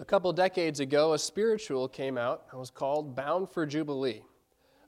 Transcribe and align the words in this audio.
A 0.00 0.04
couple 0.04 0.32
decades 0.32 0.78
ago, 0.78 1.12
a 1.12 1.18
spiritual 1.18 1.88
came 1.88 2.16
out 2.16 2.44
and 2.50 2.60
was 2.60 2.70
called 2.70 3.16
Bound 3.16 3.50
for 3.50 3.66
Jubilee. 3.66 4.22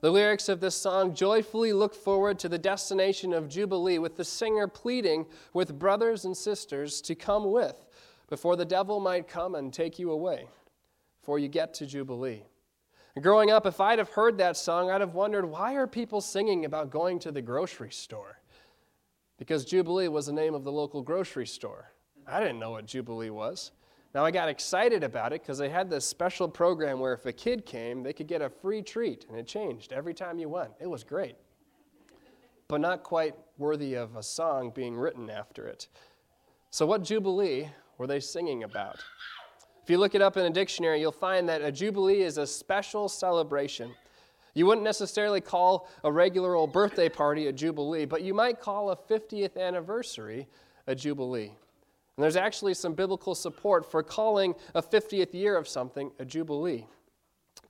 The 0.02 0.10
lyrics 0.10 0.48
of 0.48 0.60
this 0.60 0.76
song 0.76 1.14
joyfully 1.14 1.72
look 1.72 1.94
forward 1.94 2.38
to 2.38 2.48
the 2.48 2.58
destination 2.58 3.34
of 3.34 3.48
Jubilee, 3.48 3.98
with 3.98 4.16
the 4.16 4.24
singer 4.24 4.68
pleading 4.68 5.26
with 5.52 5.78
brothers 5.78 6.24
and 6.24 6.36
sisters 6.36 7.00
to 7.02 7.16
come 7.16 7.50
with 7.50 7.74
before 8.28 8.54
the 8.54 8.64
devil 8.64 9.00
might 9.00 9.26
come 9.26 9.56
and 9.56 9.72
take 9.72 9.98
you 9.98 10.12
away, 10.12 10.46
before 11.20 11.40
you 11.40 11.48
get 11.48 11.74
to 11.74 11.86
Jubilee. 11.86 12.44
Growing 13.20 13.50
up, 13.50 13.66
if 13.66 13.80
I'd 13.80 13.98
have 13.98 14.10
heard 14.10 14.38
that 14.38 14.56
song, 14.56 14.90
I'd 14.90 15.00
have 15.00 15.14
wondered 15.14 15.44
why 15.44 15.74
are 15.74 15.88
people 15.88 16.20
singing 16.20 16.64
about 16.64 16.90
going 16.90 17.18
to 17.18 17.32
the 17.32 17.42
grocery 17.42 17.90
store? 17.90 18.38
Because 19.38 19.64
Jubilee 19.64 20.06
was 20.06 20.26
the 20.26 20.32
name 20.32 20.54
of 20.54 20.62
the 20.62 20.72
local 20.72 21.02
grocery 21.02 21.48
store. 21.48 21.90
I 22.28 22.38
didn't 22.38 22.60
know 22.60 22.70
what 22.70 22.86
Jubilee 22.86 23.30
was. 23.30 23.72
Now, 24.12 24.24
I 24.24 24.32
got 24.32 24.48
excited 24.48 25.04
about 25.04 25.32
it 25.32 25.42
because 25.42 25.58
they 25.58 25.68
had 25.68 25.88
this 25.88 26.04
special 26.04 26.48
program 26.48 26.98
where 26.98 27.12
if 27.12 27.26
a 27.26 27.32
kid 27.32 27.64
came, 27.64 28.02
they 28.02 28.12
could 28.12 28.26
get 28.26 28.42
a 28.42 28.50
free 28.50 28.82
treat, 28.82 29.24
and 29.28 29.38
it 29.38 29.46
changed 29.46 29.92
every 29.92 30.14
time 30.14 30.38
you 30.40 30.48
went. 30.48 30.72
It 30.80 30.88
was 30.88 31.04
great, 31.04 31.36
but 32.66 32.80
not 32.80 33.04
quite 33.04 33.36
worthy 33.56 33.94
of 33.94 34.16
a 34.16 34.22
song 34.22 34.72
being 34.74 34.96
written 34.96 35.30
after 35.30 35.68
it. 35.68 35.86
So, 36.70 36.86
what 36.86 37.04
Jubilee 37.04 37.68
were 37.98 38.08
they 38.08 38.18
singing 38.18 38.64
about? 38.64 38.96
If 39.82 39.88
you 39.88 39.98
look 39.98 40.16
it 40.16 40.22
up 40.22 40.36
in 40.36 40.44
a 40.44 40.50
dictionary, 40.50 41.00
you'll 41.00 41.12
find 41.12 41.48
that 41.48 41.62
a 41.62 41.70
Jubilee 41.70 42.22
is 42.22 42.36
a 42.36 42.46
special 42.46 43.08
celebration. 43.08 43.92
You 44.54 44.66
wouldn't 44.66 44.84
necessarily 44.84 45.40
call 45.40 45.88
a 46.02 46.10
regular 46.10 46.56
old 46.56 46.72
birthday 46.72 47.08
party 47.08 47.46
a 47.46 47.52
Jubilee, 47.52 48.06
but 48.06 48.22
you 48.22 48.34
might 48.34 48.60
call 48.60 48.90
a 48.90 48.96
50th 48.96 49.56
anniversary 49.56 50.48
a 50.88 50.94
Jubilee. 50.96 51.52
And 52.20 52.24
there's 52.24 52.36
actually 52.36 52.74
some 52.74 52.92
biblical 52.92 53.34
support 53.34 53.90
for 53.90 54.02
calling 54.02 54.54
a 54.74 54.82
50th 54.82 55.32
year 55.32 55.56
of 55.56 55.66
something 55.66 56.12
a 56.18 56.24
jubilee. 56.26 56.84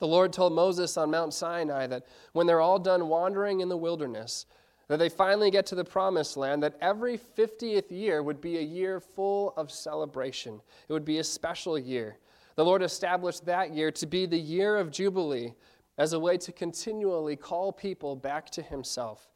The 0.01 0.09
Lord 0.09 0.33
told 0.33 0.55
Moses 0.55 0.97
on 0.97 1.13
Mount 1.13 1.33
Sinai 1.33 1.87
that 1.87 2.09
when 2.33 2.49
they're 2.49 2.61
all 2.61 2.81
done 2.81 3.07
wandering 3.07 3.61
in 3.61 3.69
the 3.69 3.77
wilderness, 3.77 4.47
that 4.89 4.99
they 4.99 5.09
finally 5.09 5.53
get 5.53 5.67
to 5.67 5.77
the 5.77 5.85
promised 5.85 6.37
land, 6.37 6.65
that 6.65 6.77
every 6.81 7.17
50th 7.17 7.93
year 7.93 8.25
would 8.25 8.41
be 8.41 8.59
a 8.59 8.61
year 8.61 8.99
full 8.99 9.55
of 9.57 9.71
celebration. 9.71 10.61
It 10.89 10.93
would 10.93 11.05
be 11.05 11.19
a 11.19 11.25
special 11.25 11.79
year. 11.79 12.17
The 12.57 12.65
Lord 12.65 12.83
established 12.83 13.47
that 13.47 13.73
year 13.73 13.93
to 13.93 14.07
be 14.07 14.27
the 14.27 14.37
year 14.37 14.79
of 14.79 14.91
Jubilee 14.91 15.55
as 15.97 16.13
a 16.13 16.19
way 16.19 16.37
to 16.39 16.51
continually 16.51 17.37
call 17.37 17.71
people 17.71 18.17
back 18.17 18.51
to 18.51 18.63
Himself. 18.63 19.30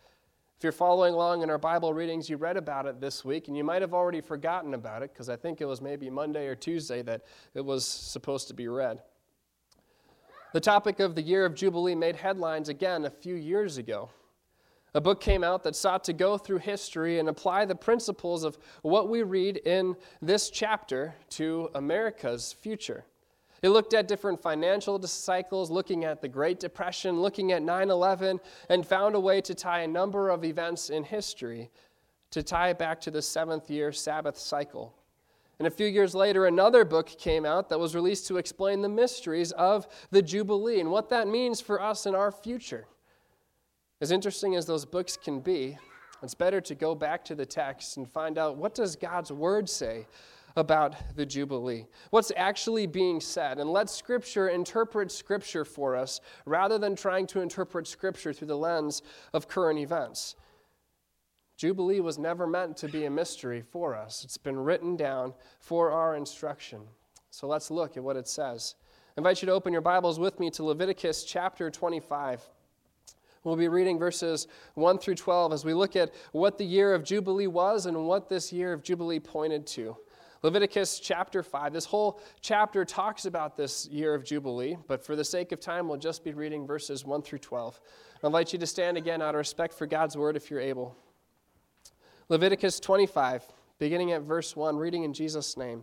If 0.57 0.63
you're 0.63 0.73
following 0.73 1.15
along 1.15 1.43
in 1.43 1.51
our 1.51 1.59
Bible 1.59 1.93
readings, 1.93 2.31
you 2.31 2.37
read 2.37 2.57
about 2.57 2.87
it 2.87 3.01
this 3.01 3.25
week, 3.25 3.49
and 3.49 3.57
you 3.57 3.65
might 3.65 3.83
have 3.83 3.93
already 3.93 4.21
forgotten 4.21 4.75
about 4.75 5.03
it 5.03 5.13
because 5.13 5.29
I 5.29 5.37
think 5.37 5.61
it 5.61 5.67
was 5.67 5.83
maybe 5.83 6.09
Monday 6.09 6.47
or 6.47 6.55
Tuesday 6.55 7.03
that 7.03 7.23
it 7.55 7.65
was 7.65 7.85
supposed 7.85 8.49
to 8.49 8.55
be 8.55 8.69
read. 8.69 9.03
The 10.53 10.61
topic 10.61 11.01
of 11.01 11.17
the 11.17 11.23
year 11.23 11.45
of 11.45 11.55
Jubilee 11.55 11.97
made 11.97 12.17
headlines 12.17 12.69
again 12.69 13.05
a 13.05 13.11
few 13.11 13.35
years 13.35 13.77
ago. 13.77 14.11
A 14.95 15.01
book 15.01 15.21
came 15.21 15.43
out 15.43 15.65
that 15.65 15.75
sought 15.75 16.05
to 16.05 16.13
go 16.13 16.39
through 16.39 16.59
history 16.59 17.19
and 17.19 17.29
apply 17.29 17.65
the 17.65 17.75
principles 17.75 18.45
of 18.45 18.57
what 18.83 19.09
we 19.09 19.25
read 19.25 19.57
in 19.57 19.97
this 20.23 20.51
chapter 20.51 21.17
to 21.31 21.69
America's 21.75 22.53
future. 22.53 23.05
It 23.65 23.71
looked 23.71 23.95
at 23.95 24.09
different 24.09 24.43
financial 24.43 25.01
cycles, 25.07 25.71
looking 25.71 26.05
at 26.05 26.21
the 26.21 26.29
Great 26.29 26.61
Depression, 26.61 27.23
looking 27.23 27.51
at 27.53 27.63
9 27.63 27.89
11, 27.89 28.39
and 28.69 28.87
found 28.87 29.15
a 29.15 29.21
way 29.21 29.41
to 29.41 29.55
tie 29.55 29.81
a 29.81 29.89
number 29.89 30.29
of 30.29 30.45
events 30.45 30.91
in 30.91 31.03
history 31.03 31.71
to 32.31 32.43
tie 32.43 32.69
it 32.69 32.79
back 32.79 33.01
to 33.01 33.11
the 33.11 33.23
seventh 33.23 33.71
year 33.71 33.91
Sabbath 33.91 34.37
cycle. 34.37 34.95
And 35.59 35.67
a 35.67 35.71
few 35.71 35.87
years 35.87 36.15
later, 36.15 36.45
another 36.45 36.85
book 36.85 37.07
came 37.07 37.47
out 37.47 37.71
that 37.71 37.81
was 37.81 37.95
released 37.95 38.27
to 38.27 38.37
explain 38.37 38.83
the 38.83 38.89
mysteries 38.91 39.51
of 39.53 39.89
the 40.11 40.21
Jubilee 40.21 40.81
and 40.81 40.91
what 40.91 41.09
that 41.09 41.27
means 41.27 41.63
for 41.63 41.81
us 41.81 42.05
in 42.05 42.15
our 42.15 42.31
future. 42.31 42.85
As 44.03 44.11
interesting 44.11 44.57
as 44.57 44.67
those 44.67 44.85
books 44.85 45.17
can 45.17 45.41
be, 45.41 45.79
it's 46.23 46.35
better 46.35 46.61
to 46.61 46.75
go 46.75 46.95
back 46.95 47.25
to 47.25 47.35
the 47.35 47.47
text 47.47 47.97
and 47.97 48.07
find 48.07 48.37
out 48.37 48.59
what 48.59 48.75
does 48.75 48.95
God's 48.95 49.33
word 49.33 49.71
say 49.71 50.07
about 50.57 51.17
the 51.17 51.27
Jubilee, 51.27 51.87
what's 52.11 52.31
actually 52.37 52.87
being 52.87 53.21
said, 53.21 53.59
and 53.59 53.71
let 53.71 53.91
Scripture 53.91 54.49
interpret 54.49 55.11
Scripture 55.11 55.65
for 55.65 55.97
us 55.97 56.21
rather 56.47 56.79
than 56.79 56.95
trying 56.95 57.27
to 57.29 57.41
interpret 57.41 57.87
Scripture 57.87 58.33
through 58.33 58.49
the 58.49 58.57
lens 58.57 59.03
of 59.33 59.49
current 59.49 59.79
events. 59.79 60.37
Jubilee 61.57 62.01
was 62.01 62.19
never 62.19 62.47
meant 62.47 62.77
to 62.79 62.89
be 62.89 63.05
a 63.05 63.11
mystery 63.11 63.63
for 63.63 63.95
us. 63.95 64.25
It's 64.25 64.37
been 64.37 64.59
written 64.59 64.97
down 64.97 65.35
for 65.59 65.91
our 65.91 66.17
instruction. 66.17 66.83
So 67.31 67.47
let's 67.47 67.71
look 67.71 67.97
at 67.97 68.03
what 68.03 68.17
it 68.17 68.29
says. 68.29 68.75
I 69.17 69.21
invite 69.21 69.43
you 69.43 69.47
to 69.47 69.53
open 69.53 69.73
your 69.73 69.83
Bibles 69.83 70.19
with 70.19 70.41
me 70.41 70.51
to 70.51 70.65
Leviticus 70.65 71.25
chapter 71.25 71.71
25. 71.71 72.43
We'll 73.45 73.57
be 73.57 73.69
reading 73.69 73.99
verses 73.99 74.49
1 74.75 74.99
through 74.99 75.17
12 75.17 75.53
as 75.53 75.65
we 75.65 75.75
look 75.75 75.97
at 75.97 76.13
what 76.33 76.59
the 76.59 76.65
year 76.65 76.95
of 76.95 77.05
Jubilee 77.05 77.47
was 77.47 77.87
and 77.87 78.07
what 78.07 78.29
this 78.29 78.53
year 78.53 78.73
of 78.73 78.83
Jubilee 78.83 79.21
pointed 79.21 79.67
to. 79.69 79.97
Leviticus 80.45 81.01
chapter 81.01 81.43
5. 81.43 81.73
This 81.73 81.87
whole 81.87 82.21
chapter 82.43 82.85
talks 82.85 83.25
about 83.25 83.57
this 83.57 83.89
year 83.89 84.13
of 84.13 84.27
Jubilee, 84.27 84.77
but 84.87 85.03
for 85.03 85.17
the 85.17 85.25
sake 85.25 85.53
of 85.53 85.59
time, 85.59 85.89
we'll 85.89 85.97
just 85.97 86.23
be 86.23 86.35
reading 86.35 86.67
verses 86.67 87.03
1 87.03 87.23
through 87.23 87.39
12. 87.39 87.81
I 88.23 88.27
invite 88.27 88.53
you 88.53 88.59
to 88.59 88.67
stand 88.67 88.99
again 88.99 89.23
out 89.23 89.35
of 89.35 89.39
respect 89.39 89.73
for 89.73 89.87
God's 89.87 90.19
word 90.19 90.37
if 90.37 90.51
you're 90.51 90.61
able. 90.61 90.99
Leviticus 92.29 92.79
25, 92.79 93.43
beginning 93.79 94.13
at 94.13 94.21
verse 94.21 94.55
1, 94.55 94.77
reading 94.77 95.05
in 95.05 95.15
Jesus' 95.15 95.57
name. 95.57 95.83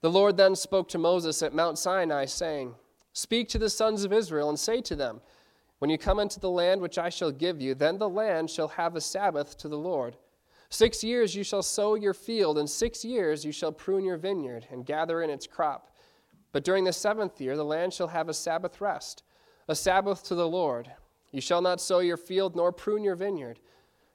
The 0.00 0.12
Lord 0.12 0.36
then 0.36 0.54
spoke 0.54 0.88
to 0.90 0.98
Moses 0.98 1.42
at 1.42 1.52
Mount 1.52 1.76
Sinai, 1.76 2.26
saying, 2.26 2.76
Speak 3.14 3.48
to 3.48 3.58
the 3.58 3.68
sons 3.68 4.04
of 4.04 4.12
Israel 4.12 4.48
and 4.48 4.60
say 4.60 4.80
to 4.82 4.94
them, 4.94 5.20
When 5.80 5.90
you 5.90 5.98
come 5.98 6.20
into 6.20 6.38
the 6.38 6.48
land 6.48 6.80
which 6.80 6.98
I 6.98 7.08
shall 7.08 7.32
give 7.32 7.60
you, 7.60 7.74
then 7.74 7.98
the 7.98 8.08
land 8.08 8.48
shall 8.48 8.68
have 8.68 8.94
a 8.94 9.00
Sabbath 9.00 9.58
to 9.58 9.68
the 9.68 9.76
Lord. 9.76 10.16
Six 10.72 11.02
years 11.02 11.34
you 11.34 11.42
shall 11.42 11.64
sow 11.64 11.96
your 11.96 12.14
field, 12.14 12.56
and 12.56 12.70
six 12.70 13.04
years 13.04 13.44
you 13.44 13.50
shall 13.50 13.72
prune 13.72 14.04
your 14.04 14.16
vineyard 14.16 14.66
and 14.70 14.86
gather 14.86 15.20
in 15.20 15.28
its 15.28 15.46
crop. 15.46 15.90
But 16.52 16.62
during 16.62 16.84
the 16.84 16.92
seventh 16.92 17.40
year 17.40 17.56
the 17.56 17.64
land 17.64 17.92
shall 17.92 18.08
have 18.08 18.28
a 18.28 18.34
Sabbath 18.34 18.80
rest, 18.80 19.24
a 19.66 19.74
Sabbath 19.74 20.22
to 20.24 20.36
the 20.36 20.48
Lord. 20.48 20.90
You 21.32 21.40
shall 21.40 21.60
not 21.60 21.80
sow 21.80 21.98
your 21.98 22.16
field 22.16 22.54
nor 22.54 22.70
prune 22.70 23.02
your 23.02 23.16
vineyard. 23.16 23.58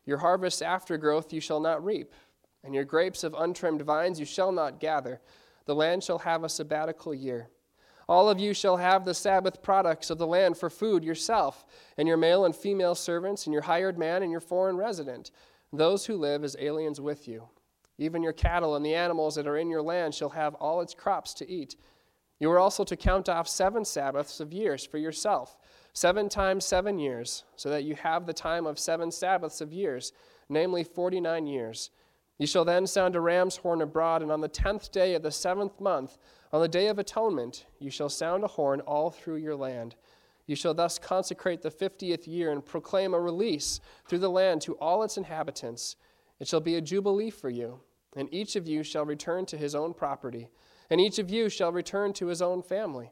Your 0.05 0.19
harvest 0.19 0.63
after 0.63 0.97
growth 0.97 1.33
you 1.33 1.41
shall 1.41 1.59
not 1.59 1.83
reap, 1.83 2.13
and 2.63 2.73
your 2.73 2.85
grapes 2.85 3.25
of 3.25 3.35
untrimmed 3.37 3.81
vines 3.81 4.19
you 4.19 4.25
shall 4.25 4.53
not 4.53 4.79
gather. 4.79 5.19
The 5.65 5.75
land 5.75 6.03
shall 6.03 6.19
have 6.19 6.45
a 6.45 6.49
sabbatical 6.49 7.13
year. 7.13 7.49
All 8.07 8.29
of 8.29 8.39
you 8.39 8.53
shall 8.53 8.77
have 8.77 9.03
the 9.03 9.15
Sabbath 9.15 9.61
products 9.61 10.09
of 10.09 10.19
the 10.19 10.27
land 10.27 10.57
for 10.57 10.69
food 10.69 11.03
yourself, 11.03 11.65
and 11.97 12.07
your 12.07 12.17
male 12.17 12.45
and 12.45 12.55
female 12.55 12.95
servants, 12.95 13.45
and 13.45 13.53
your 13.53 13.63
hired 13.63 13.97
man, 13.97 14.23
and 14.23 14.31
your 14.31 14.41
foreign 14.41 14.77
resident 14.77 15.31
those 15.77 16.05
who 16.05 16.17
live 16.17 16.43
as 16.43 16.55
aliens 16.59 17.01
with 17.01 17.27
you. 17.27 17.49
Even 17.97 18.23
your 18.23 18.33
cattle 18.33 18.75
and 18.75 18.85
the 18.85 18.95
animals 18.95 19.35
that 19.35 19.47
are 19.47 19.57
in 19.57 19.69
your 19.69 19.81
land 19.81 20.13
shall 20.13 20.29
have 20.29 20.55
all 20.55 20.81
its 20.81 20.93
crops 20.93 21.33
to 21.35 21.49
eat. 21.49 21.75
You 22.39 22.51
are 22.51 22.59
also 22.59 22.83
to 22.83 22.97
count 22.97 23.29
off 23.29 23.47
seven 23.47 23.85
Sabbaths 23.85 24.39
of 24.39 24.51
years 24.51 24.85
for 24.85 24.97
yourself, 24.97 25.55
seven 25.93 26.27
times 26.27 26.65
seven 26.65 26.99
years, 26.99 27.45
so 27.55 27.69
that 27.69 27.85
you 27.85 27.95
have 27.95 28.25
the 28.25 28.33
time 28.33 28.65
of 28.65 28.77
seven 28.77 29.11
Sabbaths 29.11 29.61
of 29.61 29.71
years, 29.71 30.11
namely 30.49 30.83
forty 30.83 31.21
nine 31.21 31.47
years. 31.47 31.91
You 32.37 32.47
shall 32.47 32.65
then 32.65 32.85
sound 32.85 33.15
a 33.15 33.21
ram's 33.21 33.55
horn 33.55 33.81
abroad, 33.81 34.21
and 34.21 34.31
on 34.31 34.41
the 34.41 34.49
tenth 34.49 34.91
day 34.91 35.15
of 35.15 35.23
the 35.23 35.31
seventh 35.31 35.79
month, 35.79 36.17
on 36.51 36.61
the 36.61 36.67
day 36.67 36.87
of 36.87 36.99
atonement, 36.99 37.65
you 37.79 37.89
shall 37.89 38.09
sound 38.09 38.43
a 38.43 38.47
horn 38.47 38.81
all 38.81 39.09
through 39.09 39.37
your 39.37 39.55
land. 39.55 39.95
You 40.47 40.55
shall 40.55 40.73
thus 40.73 40.99
consecrate 40.99 41.61
the 41.61 41.71
fiftieth 41.71 42.27
year 42.27 42.51
and 42.51 42.65
proclaim 42.65 43.13
a 43.13 43.19
release 43.19 43.79
through 44.07 44.19
the 44.19 44.29
land 44.29 44.61
to 44.61 44.73
all 44.75 45.03
its 45.03 45.17
inhabitants. 45.17 45.95
It 46.39 46.47
shall 46.47 46.59
be 46.59 46.75
a 46.75 46.81
jubilee 46.81 47.31
for 47.31 47.49
you, 47.49 47.79
and 48.15 48.31
each 48.33 48.55
of 48.55 48.67
you 48.67 48.83
shall 48.83 49.05
return 49.05 49.45
to 49.47 49.57
his 49.57 49.73
own 49.73 49.93
property, 49.93 50.49
and 50.89 51.01
each 51.01 51.17
of 51.17 51.31
you 51.31 51.49
shall 51.49 51.71
return 51.71 52.13
to 52.13 52.27
his 52.27 52.41
own 52.41 52.61
family. 52.61 53.11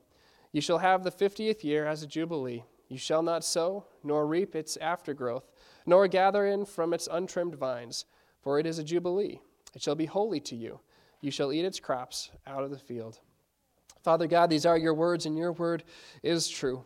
You 0.52 0.62
shall 0.62 0.78
have 0.78 1.04
the 1.04 1.12
fiftieth 1.12 1.64
year 1.64 1.88
as 1.88 2.04
a 2.04 2.08
jubilee. 2.08 2.64
You 2.88 3.00
shall 3.00 3.24
not 3.24 3.44
sow, 3.44 3.88
nor 4.04 4.28
reap 4.28 4.56
its 4.56 4.78
aftergrowth, 4.78 5.52
nor 5.88 6.08
gather 6.08 6.46
in 6.46 6.66
from 6.66 6.94
its 6.94 7.08
untrimmed 7.12 7.56
vines, 7.56 8.06
for 8.40 8.60
it 8.60 8.68
is 8.68 8.78
a 8.78 8.84
jubilee. 8.84 9.40
It 9.74 9.82
shall 9.82 9.96
be 9.96 10.06
holy 10.06 10.40
to 10.42 10.56
you. 10.56 10.80
You 11.22 11.32
shall 11.32 11.52
eat 11.52 11.66
its 11.66 11.80
crops 11.80 12.30
out 12.46 12.64
of 12.64 12.70
the 12.70 12.78
field. 12.78 13.20
Father 14.04 14.28
God, 14.28 14.52
these 14.52 14.66
are 14.66 14.78
your 14.78 14.94
words, 14.94 15.26
and 15.26 15.38
your 15.38 15.54
word 15.54 15.84
is 16.22 16.48
true. 16.48 16.86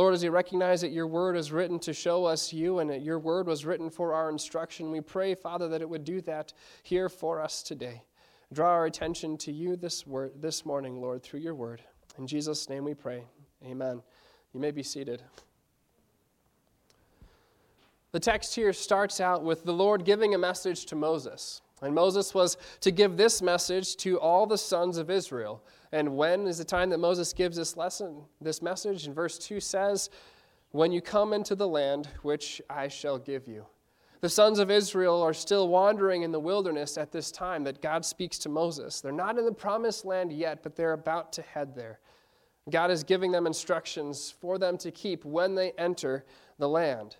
Lord, 0.00 0.14
as 0.14 0.22
we 0.22 0.30
recognize 0.30 0.80
that 0.80 0.92
your 0.92 1.06
word 1.06 1.36
is 1.36 1.52
written 1.52 1.78
to 1.80 1.92
show 1.92 2.24
us 2.24 2.54
you 2.54 2.78
and 2.78 2.88
that 2.88 3.02
your 3.02 3.18
word 3.18 3.46
was 3.46 3.66
written 3.66 3.90
for 3.90 4.14
our 4.14 4.30
instruction, 4.30 4.90
we 4.90 5.02
pray, 5.02 5.34
Father, 5.34 5.68
that 5.68 5.82
it 5.82 5.88
would 5.90 6.04
do 6.04 6.22
that 6.22 6.54
here 6.82 7.10
for 7.10 7.38
us 7.38 7.62
today. 7.62 8.00
Draw 8.50 8.66
our 8.66 8.86
attention 8.86 9.36
to 9.36 9.52
you 9.52 9.76
this, 9.76 10.06
word, 10.06 10.32
this 10.40 10.64
morning, 10.64 11.02
Lord, 11.02 11.22
through 11.22 11.40
your 11.40 11.54
word. 11.54 11.82
In 12.16 12.26
Jesus' 12.26 12.70
name 12.70 12.84
we 12.84 12.94
pray. 12.94 13.24
Amen. 13.62 14.00
You 14.54 14.60
may 14.60 14.70
be 14.70 14.82
seated. 14.82 15.22
The 18.12 18.20
text 18.20 18.54
here 18.54 18.72
starts 18.72 19.20
out 19.20 19.44
with 19.44 19.64
the 19.64 19.74
Lord 19.74 20.06
giving 20.06 20.34
a 20.34 20.38
message 20.38 20.86
to 20.86 20.96
Moses. 20.96 21.60
And 21.82 21.94
Moses 21.94 22.32
was 22.32 22.56
to 22.80 22.90
give 22.90 23.18
this 23.18 23.42
message 23.42 23.96
to 23.98 24.18
all 24.18 24.46
the 24.46 24.56
sons 24.56 24.96
of 24.96 25.10
Israel. 25.10 25.62
And 25.92 26.16
when 26.16 26.46
is 26.46 26.58
the 26.58 26.64
time 26.64 26.90
that 26.90 26.98
Moses 26.98 27.32
gives 27.32 27.56
this 27.56 27.76
lesson, 27.76 28.22
this 28.40 28.62
message? 28.62 29.06
And 29.06 29.14
verse 29.14 29.38
2 29.38 29.60
says, 29.60 30.10
When 30.70 30.92
you 30.92 31.00
come 31.00 31.32
into 31.32 31.54
the 31.54 31.68
land 31.68 32.08
which 32.22 32.62
I 32.70 32.88
shall 32.88 33.18
give 33.18 33.48
you. 33.48 33.66
The 34.20 34.28
sons 34.28 34.58
of 34.58 34.70
Israel 34.70 35.22
are 35.22 35.32
still 35.32 35.68
wandering 35.68 36.22
in 36.22 36.30
the 36.30 36.38
wilderness 36.38 36.98
at 36.98 37.10
this 37.10 37.32
time 37.32 37.64
that 37.64 37.80
God 37.80 38.04
speaks 38.04 38.38
to 38.40 38.48
Moses. 38.48 39.00
They're 39.00 39.12
not 39.12 39.38
in 39.38 39.46
the 39.46 39.52
promised 39.52 40.04
land 40.04 40.30
yet, 40.32 40.62
but 40.62 40.76
they're 40.76 40.92
about 40.92 41.32
to 41.34 41.42
head 41.42 41.74
there. 41.74 42.00
God 42.68 42.90
is 42.90 43.02
giving 43.02 43.32
them 43.32 43.46
instructions 43.46 44.30
for 44.30 44.58
them 44.58 44.76
to 44.78 44.90
keep 44.90 45.24
when 45.24 45.54
they 45.54 45.72
enter 45.72 46.26
the 46.58 46.68
land. 46.68 47.16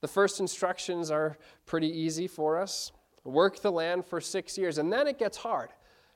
The 0.00 0.08
first 0.08 0.40
instructions 0.40 1.12
are 1.12 1.38
pretty 1.64 1.88
easy 1.88 2.26
for 2.26 2.58
us 2.58 2.90
work 3.24 3.60
the 3.60 3.72
land 3.72 4.04
for 4.04 4.20
six 4.20 4.58
years, 4.58 4.78
and 4.78 4.92
then 4.92 5.06
it 5.06 5.18
gets 5.18 5.36
hard. 5.36 5.70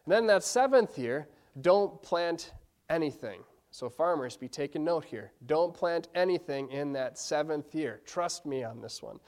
And 0.05 0.13
then 0.13 0.27
that 0.27 0.43
seventh 0.43 0.99
year, 0.99 1.29
don't 1.61 2.03
plant 2.03 2.53
anything. 2.89 3.41
So, 3.71 3.91
farmers, 3.91 4.37
be 4.37 4.49
taking 4.49 4.85
note 4.85 5.05
here. 5.05 5.33
Don't 5.45 5.75
plant 5.75 6.09
anything 6.15 6.71
in 6.71 6.93
that 6.95 7.19
seventh 7.19 7.75
year. 7.75 8.01
Trust 8.07 8.47
me 8.47 8.65
on 8.65 8.81
this 8.81 9.03
one. 9.03 9.19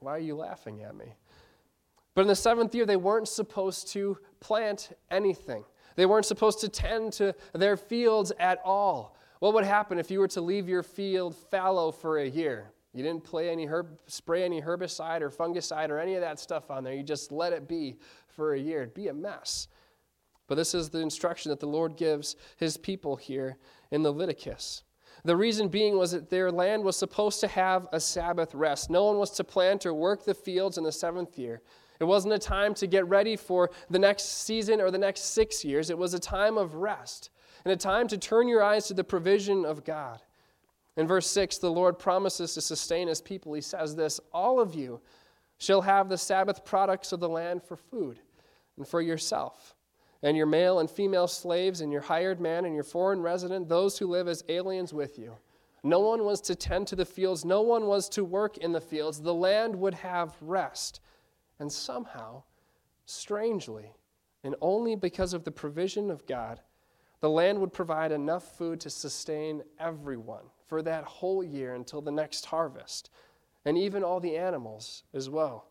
Why 0.00 0.12
are 0.12 0.20
you 0.20 0.34
laughing 0.34 0.82
at 0.82 0.96
me? 0.96 1.14
But 2.14 2.22
in 2.22 2.28
the 2.28 2.34
seventh 2.34 2.74
year, 2.74 2.86
they 2.86 2.96
weren't 2.96 3.28
supposed 3.28 3.88
to 3.92 4.18
plant 4.40 4.90
anything. 5.10 5.64
They 5.96 6.06
weren't 6.06 6.26
supposed 6.26 6.60
to 6.60 6.68
tend 6.68 7.12
to 7.14 7.34
their 7.52 7.76
fields 7.76 8.32
at 8.38 8.60
all. 8.64 9.16
What 9.38 9.54
would 9.54 9.64
happen 9.64 9.98
if 9.98 10.10
you 10.10 10.18
were 10.18 10.28
to 10.28 10.40
leave 10.40 10.68
your 10.68 10.82
field 10.82 11.34
fallow 11.34 11.92
for 11.92 12.18
a 12.18 12.26
year? 12.26 12.72
You 12.92 13.04
didn't 13.04 13.22
play 13.22 13.50
any 13.50 13.66
herb, 13.66 13.98
spray 14.06 14.42
any 14.42 14.60
herbicide 14.60 15.20
or 15.20 15.30
fungicide 15.30 15.90
or 15.90 15.98
any 15.98 16.14
of 16.14 16.20
that 16.22 16.40
stuff 16.40 16.70
on 16.70 16.82
there. 16.82 16.94
You 16.94 17.02
just 17.02 17.30
let 17.30 17.52
it 17.52 17.68
be 17.68 17.98
for 18.28 18.54
a 18.54 18.58
year. 18.58 18.82
It'd 18.82 18.94
be 18.94 19.08
a 19.08 19.14
mess. 19.14 19.68
But 20.50 20.56
this 20.56 20.74
is 20.74 20.88
the 20.90 20.98
instruction 20.98 21.50
that 21.50 21.60
the 21.60 21.68
Lord 21.68 21.96
gives 21.96 22.34
his 22.56 22.76
people 22.76 23.14
here 23.14 23.56
in 23.92 24.02
Leviticus. 24.02 24.82
The 25.22 25.36
reason 25.36 25.68
being 25.68 25.96
was 25.96 26.10
that 26.10 26.28
their 26.28 26.50
land 26.50 26.82
was 26.82 26.96
supposed 26.96 27.38
to 27.38 27.46
have 27.46 27.86
a 27.92 28.00
Sabbath 28.00 28.52
rest. 28.52 28.90
No 28.90 29.04
one 29.04 29.18
was 29.18 29.30
to 29.36 29.44
plant 29.44 29.86
or 29.86 29.94
work 29.94 30.24
the 30.24 30.34
fields 30.34 30.76
in 30.76 30.82
the 30.82 30.90
seventh 30.90 31.38
year. 31.38 31.62
It 32.00 32.04
wasn't 32.04 32.34
a 32.34 32.38
time 32.40 32.74
to 32.74 32.88
get 32.88 33.06
ready 33.06 33.36
for 33.36 33.70
the 33.90 33.98
next 34.00 34.24
season 34.42 34.80
or 34.80 34.90
the 34.90 34.98
next 34.98 35.26
six 35.26 35.64
years. 35.64 35.88
It 35.88 35.96
was 35.96 36.14
a 36.14 36.18
time 36.18 36.58
of 36.58 36.74
rest 36.74 37.30
and 37.64 37.70
a 37.70 37.76
time 37.76 38.08
to 38.08 38.18
turn 38.18 38.48
your 38.48 38.64
eyes 38.64 38.88
to 38.88 38.94
the 38.94 39.04
provision 39.04 39.64
of 39.64 39.84
God. 39.84 40.20
In 40.96 41.06
verse 41.06 41.28
6, 41.28 41.58
the 41.58 41.70
Lord 41.70 41.96
promises 41.96 42.54
to 42.54 42.60
sustain 42.60 43.06
his 43.06 43.20
people. 43.20 43.52
He 43.52 43.60
says 43.60 43.94
this 43.94 44.18
All 44.32 44.58
of 44.58 44.74
you 44.74 45.00
shall 45.58 45.82
have 45.82 46.08
the 46.08 46.18
Sabbath 46.18 46.64
products 46.64 47.12
of 47.12 47.20
the 47.20 47.28
land 47.28 47.62
for 47.62 47.76
food 47.76 48.18
and 48.76 48.88
for 48.88 49.00
yourself 49.00 49.76
and 50.22 50.36
your 50.36 50.46
male 50.46 50.78
and 50.78 50.90
female 50.90 51.26
slaves, 51.26 51.80
and 51.80 51.92
your 51.92 52.02
hired 52.02 52.40
man, 52.40 52.64
and 52.64 52.74
your 52.74 52.84
foreign 52.84 53.20
resident, 53.20 53.68
those 53.68 53.98
who 53.98 54.06
live 54.06 54.28
as 54.28 54.44
aliens 54.48 54.92
with 54.92 55.18
you. 55.18 55.36
No 55.82 56.00
one 56.00 56.24
was 56.24 56.40
to 56.42 56.54
tend 56.54 56.86
to 56.88 56.96
the 56.96 57.06
fields, 57.06 57.44
no 57.44 57.62
one 57.62 57.86
was 57.86 58.08
to 58.10 58.24
work 58.24 58.58
in 58.58 58.72
the 58.72 58.80
fields. 58.80 59.22
The 59.22 59.34
land 59.34 59.76
would 59.76 59.94
have 59.94 60.36
rest. 60.40 61.00
And 61.58 61.72
somehow, 61.72 62.42
strangely, 63.06 63.94
and 64.44 64.54
only 64.60 64.94
because 64.94 65.32
of 65.32 65.44
the 65.44 65.50
provision 65.50 66.10
of 66.10 66.26
God, 66.26 66.60
the 67.20 67.30
land 67.30 67.60
would 67.60 67.72
provide 67.72 68.12
enough 68.12 68.56
food 68.56 68.80
to 68.80 68.90
sustain 68.90 69.62
everyone 69.78 70.44
for 70.66 70.82
that 70.82 71.04
whole 71.04 71.44
year 71.44 71.74
until 71.74 72.00
the 72.00 72.12
next 72.12 72.46
harvest, 72.46 73.10
and 73.64 73.76
even 73.76 74.02
all 74.02 74.20
the 74.20 74.36
animals 74.36 75.04
as 75.12 75.28
well. 75.28 75.69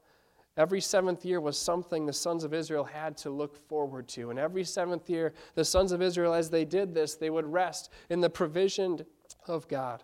Every 0.59 0.81
seventh 0.81 1.23
year 1.23 1.39
was 1.39 1.57
something 1.57 2.06
the 2.06 2.11
sons 2.11 2.44
of 2.44 2.53
Israel 2.53 2.83
had 2.83 3.15
to 3.19 3.29
look 3.29 3.56
forward 3.56 4.09
to. 4.09 4.29
And 4.29 4.38
every 4.38 4.65
seventh 4.65 5.09
year, 5.09 5.31
the 5.56 5.63
sons 5.63 5.94
of 5.94 6.01
Israel, 6.01 6.33
as 6.33 6.50
they 6.50 6.65
did 6.65 6.94
this, 6.94 7.15
they 7.15 7.29
would 7.29 7.45
rest 7.45 7.89
in 8.09 8.19
the 8.19 8.29
provision 8.29 9.06
of 9.47 9.69
God. 9.69 10.03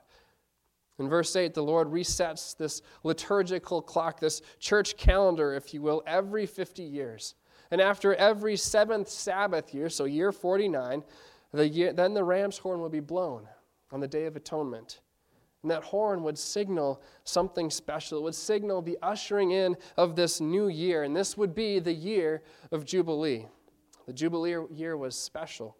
In 0.97 1.09
verse 1.09 1.35
8, 1.35 1.53
the 1.53 1.61
Lord 1.61 1.89
resets 1.89 2.55
this 2.55 2.81
liturgical 3.03 3.81
clock, 3.81 4.21
this 4.21 4.41
church 4.57 4.95
calendar, 4.95 5.53
if 5.53 5.73
you 5.73 5.81
will, 5.81 6.01
every 6.07 6.45
50 6.45 6.83
years. 6.83 7.35
And 7.69 7.81
after 7.81 8.15
every 8.15 8.55
seventh 8.55 9.09
Sabbath 9.09 9.73
year, 9.73 9.89
so 9.89 10.05
year 10.05 10.31
49, 10.31 11.03
the 11.51 11.67
year, 11.67 11.91
then 11.91 12.13
the 12.13 12.23
ram's 12.23 12.59
horn 12.59 12.79
will 12.79 12.87
be 12.87 13.01
blown 13.01 13.45
on 13.91 13.99
the 13.99 14.07
Day 14.07 14.23
of 14.23 14.37
Atonement. 14.37 15.01
And 15.65 15.71
that 15.71 15.83
horn 15.83 16.21
would 16.21 16.37
signal 16.37 17.01
something 17.23 17.71
special. 17.71 18.19
It 18.19 18.21
would 18.21 18.35
signal 18.35 18.83
the 18.83 18.99
ushering 19.01 19.49
in 19.49 19.75
of 19.97 20.15
this 20.15 20.39
new 20.39 20.67
year. 20.67 21.01
And 21.01 21.15
this 21.15 21.37
would 21.37 21.55
be 21.55 21.79
the 21.79 21.91
year 21.91 22.43
of 22.71 22.85
Jubilee. 22.85 23.47
The 24.05 24.13
Jubilee 24.13 24.57
year 24.71 24.95
was 24.95 25.17
special, 25.17 25.75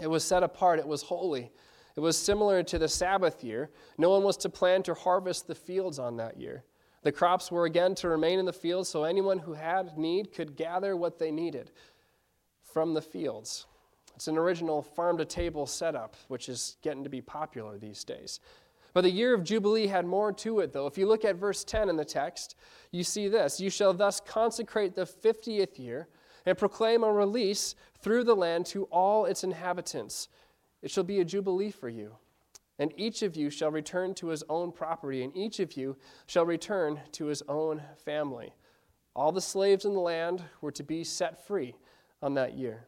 it 0.00 0.06
was 0.06 0.24
set 0.24 0.42
apart, 0.42 0.78
it 0.78 0.88
was 0.88 1.02
holy. 1.02 1.52
It 1.96 2.00
was 2.00 2.16
similar 2.16 2.62
to 2.62 2.78
the 2.78 2.88
Sabbath 2.88 3.44
year. 3.44 3.68
No 3.98 4.08
one 4.08 4.22
was 4.22 4.38
to 4.38 4.48
plant 4.48 4.88
or 4.88 4.94
harvest 4.94 5.46
the 5.46 5.54
fields 5.54 5.98
on 5.98 6.16
that 6.16 6.40
year. 6.40 6.64
The 7.02 7.12
crops 7.12 7.52
were 7.52 7.66
again 7.66 7.94
to 7.96 8.08
remain 8.08 8.38
in 8.38 8.46
the 8.46 8.54
fields, 8.54 8.88
so 8.88 9.04
anyone 9.04 9.38
who 9.38 9.52
had 9.52 9.98
need 9.98 10.32
could 10.32 10.56
gather 10.56 10.96
what 10.96 11.18
they 11.18 11.30
needed 11.30 11.72
from 12.62 12.94
the 12.94 13.02
fields. 13.02 13.66
It's 14.20 14.28
an 14.28 14.36
original 14.36 14.82
farm 14.82 15.16
to 15.16 15.24
table 15.24 15.66
setup, 15.66 16.14
which 16.28 16.50
is 16.50 16.76
getting 16.82 17.04
to 17.04 17.08
be 17.08 17.22
popular 17.22 17.78
these 17.78 18.04
days. 18.04 18.38
But 18.92 19.02
the 19.02 19.10
year 19.10 19.34
of 19.34 19.44
Jubilee 19.44 19.86
had 19.86 20.04
more 20.04 20.32
to 20.32 20.60
it, 20.60 20.72
though. 20.72 20.86
If 20.86 20.98
you 20.98 21.06
look 21.06 21.24
at 21.24 21.36
verse 21.36 21.64
10 21.64 21.88
in 21.88 21.96
the 21.96 22.04
text, 22.04 22.56
you 22.90 23.04
see 23.04 23.28
this 23.28 23.60
You 23.60 23.70
shall 23.70 23.92
thus 23.92 24.20
consecrate 24.20 24.94
the 24.94 25.06
50th 25.06 25.78
year 25.78 26.08
and 26.46 26.58
proclaim 26.58 27.04
a 27.04 27.12
release 27.12 27.74
through 28.00 28.24
the 28.24 28.34
land 28.34 28.66
to 28.66 28.84
all 28.84 29.26
its 29.26 29.44
inhabitants. 29.44 30.28
It 30.82 30.90
shall 30.90 31.04
be 31.04 31.20
a 31.20 31.24
Jubilee 31.24 31.70
for 31.70 31.88
you. 31.88 32.16
And 32.78 32.92
each 32.96 33.22
of 33.22 33.36
you 33.36 33.50
shall 33.50 33.70
return 33.70 34.14
to 34.14 34.28
his 34.28 34.42
own 34.48 34.72
property, 34.72 35.22
and 35.22 35.36
each 35.36 35.60
of 35.60 35.76
you 35.76 35.96
shall 36.26 36.46
return 36.46 36.98
to 37.12 37.26
his 37.26 37.42
own 37.46 37.82
family. 38.04 38.54
All 39.14 39.32
the 39.32 39.40
slaves 39.40 39.84
in 39.84 39.92
the 39.92 40.00
land 40.00 40.42
were 40.62 40.72
to 40.72 40.82
be 40.82 41.04
set 41.04 41.46
free 41.46 41.74
on 42.22 42.34
that 42.34 42.54
year. 42.54 42.86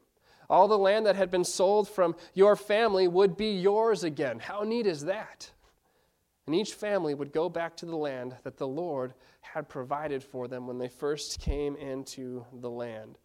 All 0.49 0.67
the 0.67 0.79
land 0.79 1.05
that 1.07 1.17
had 1.17 1.31
been 1.31 1.45
sold 1.45 1.89
from 1.89 2.17
your 2.33 2.57
family 2.57 3.07
would 3.07 3.37
be 3.37 3.53
yours 3.53 4.03
again. 4.03 4.39
How 4.39 4.63
neat 4.63 4.87
is 4.87 5.05
that? 5.05 5.51
And 6.47 6.55
each 6.55 6.75
family 6.75 7.15
would 7.15 7.33
go 7.33 7.49
back 7.49 7.77
to 7.77 7.87
the 7.87 7.97
land 7.97 8.37
that 8.43 8.57
the 8.57 8.67
Lord 8.67 9.15
had 9.41 9.69
provided 9.69 10.25
for 10.25 10.49
them 10.49 10.67
when 10.67 10.79
they 10.79 10.89
first 10.89 11.41
came 11.41 11.77
into 11.77 12.45
the 12.53 12.71
land. 12.71 13.19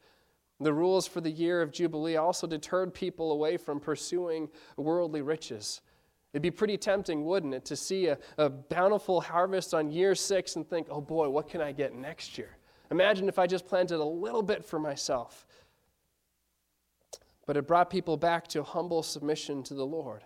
The 0.59 0.73
rules 0.73 1.07
for 1.07 1.21
the 1.21 1.31
year 1.31 1.61
of 1.61 1.71
Jubilee 1.71 2.15
also 2.15 2.47
deterred 2.47 2.93
people 2.93 3.31
away 3.31 3.57
from 3.57 3.79
pursuing 3.79 4.49
worldly 4.75 5.21
riches. 5.21 5.81
It'd 6.33 6.41
be 6.41 6.51
pretty 6.51 6.77
tempting, 6.77 7.25
wouldn't 7.25 7.53
it, 7.53 7.65
to 7.65 7.75
see 7.75 8.07
a, 8.07 8.17
a, 8.37 8.49
bountiful 8.49 9.21
harvest 9.21 9.73
on 9.73 9.91
year 9.91 10.13
six 10.13 10.55
and 10.55 10.67
think, 10.67 10.87
oh 10.89 11.01
boy, 11.01 11.29
what 11.29 11.47
can 11.47 11.61
I 11.61 11.71
get 11.71 11.95
next 11.95 12.37
year? 12.37 12.57
Imagine 12.91 13.27
if 13.27 13.39
I 13.39 13.47
just 13.47 13.65
planted 13.65 13.99
a 13.99 14.03
little 14.03 14.43
bit 14.43 14.63
for 14.63 14.79
myself. 14.79 15.45
But 17.45 17.57
it 17.57 17.67
brought 17.67 17.89
people 17.89 18.17
back 18.17 18.47
to 18.49 18.63
humble 18.63 19.03
submission 19.03 19.63
to 19.63 19.73
the 19.73 19.85
Lord 19.85 20.23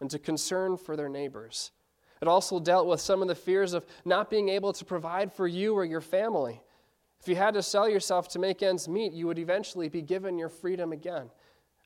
and 0.00 0.10
to 0.10 0.18
concern 0.18 0.76
for 0.76 0.96
their 0.96 1.08
neighbors. 1.08 1.72
It 2.20 2.28
also 2.28 2.58
dealt 2.58 2.86
with 2.86 3.00
some 3.00 3.22
of 3.22 3.28
the 3.28 3.34
fears 3.34 3.72
of 3.72 3.86
not 4.04 4.30
being 4.30 4.48
able 4.48 4.72
to 4.72 4.84
provide 4.84 5.32
for 5.32 5.46
you 5.46 5.74
or 5.74 5.84
your 5.84 6.00
family. 6.00 6.60
If 7.20 7.28
you 7.28 7.36
had 7.36 7.54
to 7.54 7.62
sell 7.62 7.88
yourself 7.88 8.28
to 8.28 8.38
make 8.38 8.62
ends 8.62 8.88
meet, 8.88 9.12
you 9.12 9.26
would 9.26 9.38
eventually 9.38 9.88
be 9.88 10.02
given 10.02 10.38
your 10.38 10.48
freedom 10.48 10.92
again. 10.92 11.30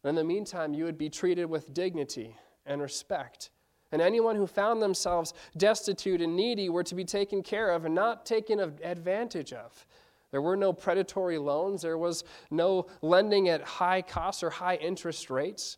And 0.03 0.11
in 0.11 0.15
the 0.15 0.25
meantime, 0.25 0.75
you 0.75 0.85
would 0.85 0.99
be 0.99 1.09
treated 1.09 1.47
with 1.47 1.73
dignity 1.73 2.37
and 2.67 2.81
respect. 2.81 3.51
And 3.93 4.01
anyone 4.01 4.37
who 4.37 4.47
found 4.47 4.81
themselves 4.81 5.35
destitute 5.57 6.21
and 6.21 6.35
needy 6.35 6.69
were 6.71 6.83
to 6.85 6.95
be 6.95 7.05
taken 7.05 7.43
care 7.43 7.71
of 7.71 7.85
and 7.85 7.95
not 7.95 8.25
taken 8.25 8.59
advantage 8.61 9.53
of. 9.53 9.87
There 10.31 10.41
were 10.41 10.57
no 10.57 10.73
predatory 10.73 11.37
loans, 11.37 11.83
there 11.83 11.99
was 11.99 12.25
no 12.51 12.87
lending 13.03 13.51
at 13.51 13.63
high 13.63 14.01
costs 14.01 14.43
or 14.43 14.49
high 14.49 14.77
interest 14.77 15.29
rates. 15.29 15.77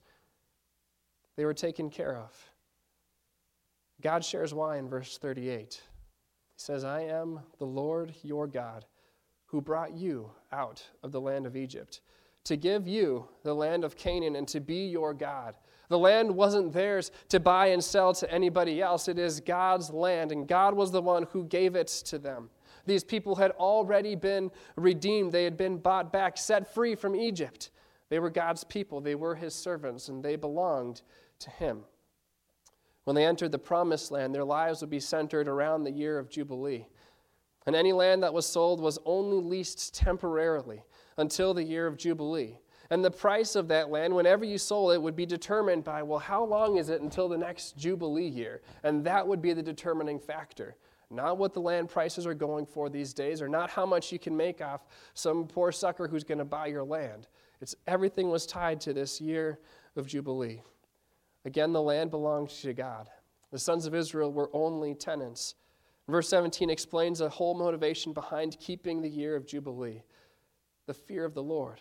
They 1.37 1.44
were 1.44 1.54
taken 1.54 1.90
care 1.90 2.16
of. 2.16 2.53
God 4.04 4.25
shares 4.25 4.54
why 4.54 4.76
in 4.76 4.88
verse 4.88 5.18
38. 5.18 5.80
He 5.80 5.80
says, 6.56 6.84
I 6.84 7.00
am 7.00 7.40
the 7.58 7.64
Lord 7.64 8.14
your 8.23 8.46
God 8.46 8.84
who 9.46 9.61
brought 9.61 9.94
you 9.94 10.30
out 10.52 10.84
of 11.02 11.11
the 11.11 11.20
land 11.20 11.46
of 11.46 11.56
Egypt 11.56 12.02
to 12.44 12.56
give 12.56 12.87
you 12.87 13.26
the 13.42 13.54
land 13.54 13.84
of 13.84 13.96
Canaan 13.96 14.37
and 14.37 14.46
to 14.49 14.61
be 14.61 14.87
your 14.87 15.14
God. 15.14 15.56
The 15.88 15.99
land 15.99 16.30
wasn't 16.30 16.73
theirs 16.73 17.11
to 17.30 17.40
buy 17.40 17.68
and 17.68 17.82
sell 17.82 18.12
to 18.14 18.30
anybody 18.30 18.82
else. 18.82 19.08
It 19.08 19.18
is 19.18 19.40
God's 19.40 19.90
land, 19.90 20.32
and 20.32 20.46
God 20.46 20.75
was 20.75 20.90
the 20.90 21.02
one 21.02 21.26
who 21.30 21.44
gave 21.44 21.75
it 21.75 21.88
to 22.06 22.18
them. 22.18 22.50
These 22.87 23.04
people 23.04 23.34
had 23.34 23.52
already 23.52 24.14
been 24.14 24.50
redeemed, 24.76 25.32
they 25.32 25.44
had 25.44 25.56
been 25.56 25.78
bought 25.78 26.12
back, 26.12 26.37
set 26.37 26.73
free 26.73 26.94
from 26.94 27.16
Egypt. 27.16 27.70
They 28.11 28.18
were 28.18 28.30
God's 28.30 28.64
people, 28.64 29.00
they 29.00 29.14
were 29.14 29.34
his 29.34 29.54
servants, 29.54 30.08
and 30.08 30.23
they 30.23 30.37
belonged 30.37 31.00
to 31.40 31.50
him. 31.50 31.84
When 33.04 33.14
they 33.14 33.26
entered 33.26 33.52
the 33.52 33.58
promised 33.58 34.11
land, 34.11 34.34
their 34.34 34.44
lives 34.44 34.80
would 34.80 34.90
be 34.90 35.00
centered 35.00 35.46
around 35.46 35.84
the 35.84 35.90
year 35.90 36.18
of 36.18 36.30
Jubilee. 36.30 36.87
And 37.66 37.76
any 37.76 37.92
land 37.92 38.23
that 38.23 38.34
was 38.34 38.46
sold 38.46 38.80
was 38.80 38.99
only 39.04 39.42
leased 39.42 39.94
temporarily 39.94 40.82
until 41.16 41.54
the 41.54 41.62
year 41.62 41.87
of 41.87 41.96
Jubilee. 41.96 42.58
And 42.90 43.04
the 43.04 43.11
price 43.11 43.56
of 43.56 43.68
that 43.68 43.90
land, 43.90 44.14
whenever 44.14 44.44
you 44.44 44.58
sold 44.58 44.92
it, 44.92 45.00
would 45.00 45.16
be 45.16 45.26
determined 45.26 45.84
by, 45.84 46.02
well, 46.02 46.18
how 46.18 46.44
long 46.44 46.76
is 46.76 46.90
it 46.90 47.00
until 47.00 47.28
the 47.28 47.38
next 47.38 47.76
Jubilee 47.76 48.28
year? 48.28 48.61
And 48.82 49.04
that 49.04 49.26
would 49.26 49.40
be 49.40 49.54
the 49.54 49.62
determining 49.62 50.18
factor. 50.18 50.76
Not 51.11 51.38
what 51.38 51.54
the 51.54 51.61
land 51.61 51.88
prices 51.88 52.26
are 52.26 52.34
going 52.34 52.66
for 52.66 52.90
these 52.90 53.14
days, 53.14 53.40
or 53.40 53.49
not 53.49 53.70
how 53.70 53.87
much 53.87 54.12
you 54.12 54.18
can 54.18 54.37
make 54.37 54.61
off 54.61 54.87
some 55.14 55.46
poor 55.46 55.73
sucker 55.73 56.08
who's 56.08 56.25
going 56.25 56.38
to 56.38 56.44
buy 56.44 56.66
your 56.66 56.84
land. 56.84 57.28
It's 57.61 57.75
everything 57.87 58.30
was 58.30 58.46
tied 58.46 58.80
to 58.82 58.92
this 58.92 59.20
year 59.20 59.58
of 59.96 60.06
Jubilee. 60.06 60.62
Again, 61.44 61.72
the 61.72 61.82
land 61.82 62.10
belonged 62.10 62.50
to 62.50 62.72
God. 62.72 63.08
The 63.50 63.58
sons 63.58 63.86
of 63.86 63.94
Israel 63.94 64.32
were 64.32 64.50
only 64.52 64.94
tenants. 64.94 65.54
Verse 66.08 66.28
17 66.28 66.70
explains 66.70 67.18
the 67.18 67.28
whole 67.28 67.54
motivation 67.54 68.12
behind 68.12 68.58
keeping 68.60 69.00
the 69.00 69.08
year 69.08 69.36
of 69.36 69.46
Jubilee 69.46 70.02
the 70.86 70.94
fear 70.94 71.24
of 71.24 71.34
the 71.34 71.42
Lord. 71.42 71.80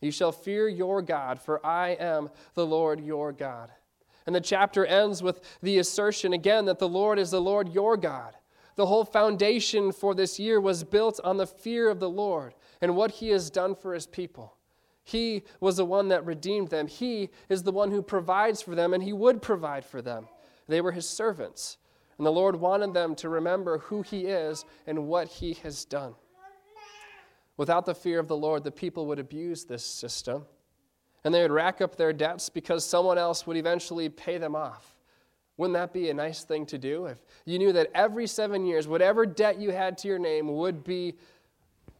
You 0.00 0.10
shall 0.10 0.32
fear 0.32 0.68
your 0.68 1.02
God, 1.02 1.40
for 1.40 1.64
I 1.64 1.90
am 1.90 2.30
the 2.54 2.66
Lord 2.66 3.00
your 3.00 3.32
God. 3.32 3.70
And 4.26 4.34
the 4.34 4.40
chapter 4.40 4.84
ends 4.84 5.22
with 5.22 5.40
the 5.62 5.78
assertion 5.78 6.32
again 6.32 6.66
that 6.66 6.78
the 6.78 6.88
Lord 6.88 7.18
is 7.18 7.30
the 7.30 7.40
Lord 7.40 7.72
your 7.72 7.96
God. 7.96 8.36
The 8.76 8.86
whole 8.86 9.04
foundation 9.04 9.92
for 9.92 10.14
this 10.14 10.38
year 10.38 10.60
was 10.60 10.84
built 10.84 11.20
on 11.24 11.36
the 11.36 11.46
fear 11.46 11.88
of 11.88 12.00
the 12.00 12.08
Lord 12.08 12.54
and 12.80 12.96
what 12.96 13.10
he 13.12 13.28
has 13.30 13.50
done 13.50 13.74
for 13.74 13.92
his 13.92 14.06
people. 14.06 14.54
He 15.04 15.44
was 15.60 15.76
the 15.76 15.84
one 15.84 16.08
that 16.08 16.24
redeemed 16.24 16.68
them. 16.68 16.86
He 16.86 17.30
is 17.48 17.62
the 17.62 17.72
one 17.72 17.90
who 17.90 18.02
provides 18.02 18.62
for 18.62 18.74
them, 18.74 18.94
and 18.94 19.02
he 19.02 19.12
would 19.12 19.42
provide 19.42 19.84
for 19.84 20.02
them. 20.02 20.28
They 20.68 20.80
were 20.80 20.92
his 20.92 21.08
servants. 21.08 21.78
And 22.20 22.26
the 22.26 22.30
Lord 22.30 22.54
wanted 22.54 22.92
them 22.92 23.14
to 23.14 23.30
remember 23.30 23.78
who 23.78 24.02
He 24.02 24.26
is 24.26 24.66
and 24.86 25.06
what 25.06 25.26
He 25.26 25.54
has 25.62 25.86
done. 25.86 26.14
Without 27.56 27.86
the 27.86 27.94
fear 27.94 28.18
of 28.18 28.28
the 28.28 28.36
Lord, 28.36 28.62
the 28.62 28.70
people 28.70 29.06
would 29.06 29.18
abuse 29.18 29.64
this 29.64 29.82
system 29.82 30.44
and 31.24 31.32
they 31.32 31.40
would 31.40 31.50
rack 31.50 31.80
up 31.80 31.96
their 31.96 32.12
debts 32.12 32.50
because 32.50 32.84
someone 32.84 33.16
else 33.16 33.46
would 33.46 33.56
eventually 33.56 34.10
pay 34.10 34.36
them 34.36 34.54
off. 34.54 34.96
Wouldn't 35.56 35.78
that 35.78 35.94
be 35.94 36.10
a 36.10 36.14
nice 36.14 36.44
thing 36.44 36.66
to 36.66 36.76
do 36.76 37.06
if 37.06 37.24
you 37.46 37.58
knew 37.58 37.72
that 37.72 37.90
every 37.94 38.26
seven 38.26 38.66
years, 38.66 38.86
whatever 38.86 39.24
debt 39.24 39.58
you 39.58 39.70
had 39.70 39.96
to 39.98 40.08
your 40.08 40.18
name 40.18 40.54
would 40.54 40.84
be 40.84 41.14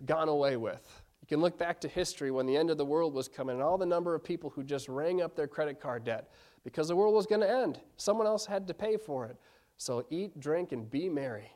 gone 0.05 0.29
away 0.29 0.59
with? 0.59 1.00
Can 1.31 1.41
look 1.41 1.57
back 1.57 1.81
to 1.83 1.89
history 1.89 2.33
when 2.33 2.47
the 2.47 2.57
end 2.57 2.71
of 2.71 2.77
the 2.77 2.85
world 2.85 3.15
was 3.15 3.29
coming 3.29 3.55
and 3.55 3.63
all 3.63 3.79
the 3.79 3.87
number 3.87 4.17
of 4.17 4.25
people 4.25 4.51
who 4.51 4.65
just 4.65 4.89
rang 4.89 5.23
up 5.23 5.37
their 5.37 5.47
credit 5.47 5.81
card 5.81 6.03
debt 6.03 6.29
because 6.65 6.89
the 6.89 6.97
world 6.97 7.15
was 7.15 7.27
going 7.27 7.41
to 7.41 7.49
end. 7.49 7.79
Someone 7.97 8.27
else 8.27 8.45
had 8.45 8.67
to 8.67 8.75
pay 8.75 8.97
for 8.97 9.27
it. 9.27 9.37
So 9.77 10.05
eat, 10.11 10.41
drink, 10.41 10.73
and 10.73 10.91
be 10.91 11.09
merry. 11.09 11.53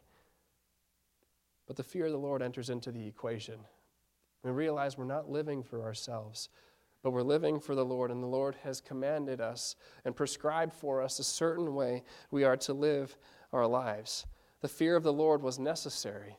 But 1.66 1.74
the 1.74 1.82
fear 1.82 2.06
of 2.06 2.12
the 2.12 2.18
Lord 2.18 2.40
enters 2.40 2.70
into 2.70 2.92
the 2.92 3.04
equation. 3.04 3.58
We 4.44 4.52
realize 4.52 4.96
we're 4.96 5.06
not 5.06 5.28
living 5.28 5.64
for 5.64 5.82
ourselves, 5.82 6.50
but 7.02 7.10
we're 7.10 7.22
living 7.22 7.58
for 7.58 7.74
the 7.74 7.84
Lord, 7.84 8.12
and 8.12 8.22
the 8.22 8.28
Lord 8.28 8.54
has 8.62 8.80
commanded 8.80 9.40
us 9.40 9.74
and 10.04 10.14
prescribed 10.14 10.72
for 10.72 11.02
us 11.02 11.18
a 11.18 11.24
certain 11.24 11.74
way 11.74 12.04
we 12.30 12.44
are 12.44 12.56
to 12.58 12.72
live 12.72 13.16
our 13.52 13.66
lives. 13.66 14.24
The 14.60 14.68
fear 14.68 14.94
of 14.94 15.02
the 15.02 15.12
Lord 15.12 15.42
was 15.42 15.58
necessary, 15.58 16.38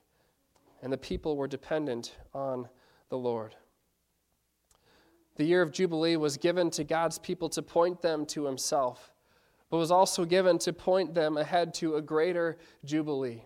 and 0.81 0.93
the 0.93 0.97
people 0.97 1.35
were 1.35 1.49
dependent 1.49 2.15
on 2.33 2.69
the 3.09 3.17
Lord. 3.17 3.55
The 5.35 5.45
year 5.45 5.61
of 5.61 5.71
Jubilee 5.71 6.15
was 6.15 6.37
given 6.37 6.69
to 6.71 6.83
God's 6.83 7.19
people 7.19 7.49
to 7.49 7.61
point 7.61 8.01
them 8.01 8.25
to 8.27 8.45
Himself 8.45 9.11
but 9.69 9.77
was 9.77 9.91
also 9.91 10.25
given 10.25 10.57
to 10.59 10.73
point 10.73 11.13
them 11.13 11.37
ahead 11.37 11.73
to 11.75 11.95
a 11.95 12.01
greater 12.01 12.57
Jubilee. 12.83 13.43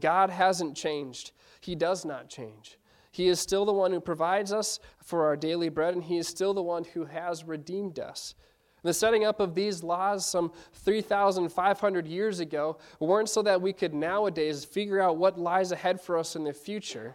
God 0.00 0.30
hasn't 0.30 0.76
changed, 0.76 1.32
He 1.60 1.74
does 1.74 2.04
not 2.04 2.28
change. 2.28 2.78
He 3.10 3.28
is 3.28 3.40
still 3.40 3.64
the 3.64 3.72
one 3.72 3.92
who 3.92 4.00
provides 4.00 4.52
us 4.52 4.80
for 5.02 5.26
our 5.26 5.36
daily 5.36 5.68
bread, 5.68 5.94
and 5.94 6.04
He 6.04 6.18
is 6.18 6.28
still 6.28 6.54
the 6.54 6.62
one 6.62 6.84
who 6.84 7.04
has 7.04 7.44
redeemed 7.44 7.98
us. 7.98 8.34
The 8.82 8.92
setting 8.92 9.24
up 9.24 9.38
of 9.38 9.54
these 9.54 9.82
laws 9.82 10.26
some 10.26 10.52
3,500 10.72 12.06
years 12.06 12.40
ago 12.40 12.78
weren't 12.98 13.28
so 13.28 13.42
that 13.42 13.62
we 13.62 13.72
could 13.72 13.94
nowadays 13.94 14.64
figure 14.64 15.00
out 15.00 15.18
what 15.18 15.38
lies 15.38 15.70
ahead 15.72 16.00
for 16.00 16.18
us 16.18 16.34
in 16.34 16.42
the 16.44 16.52
future 16.52 17.14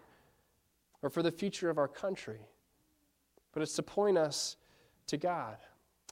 or 1.08 1.10
for 1.10 1.24
the 1.24 1.32
future 1.32 1.70
of 1.70 1.78
our 1.78 1.88
country, 1.88 2.42
but 3.54 3.64
it's 3.64 3.76
to 3.76 3.82
point 3.82 4.18
us 4.18 4.58
to 5.06 5.16
God. 5.16 5.56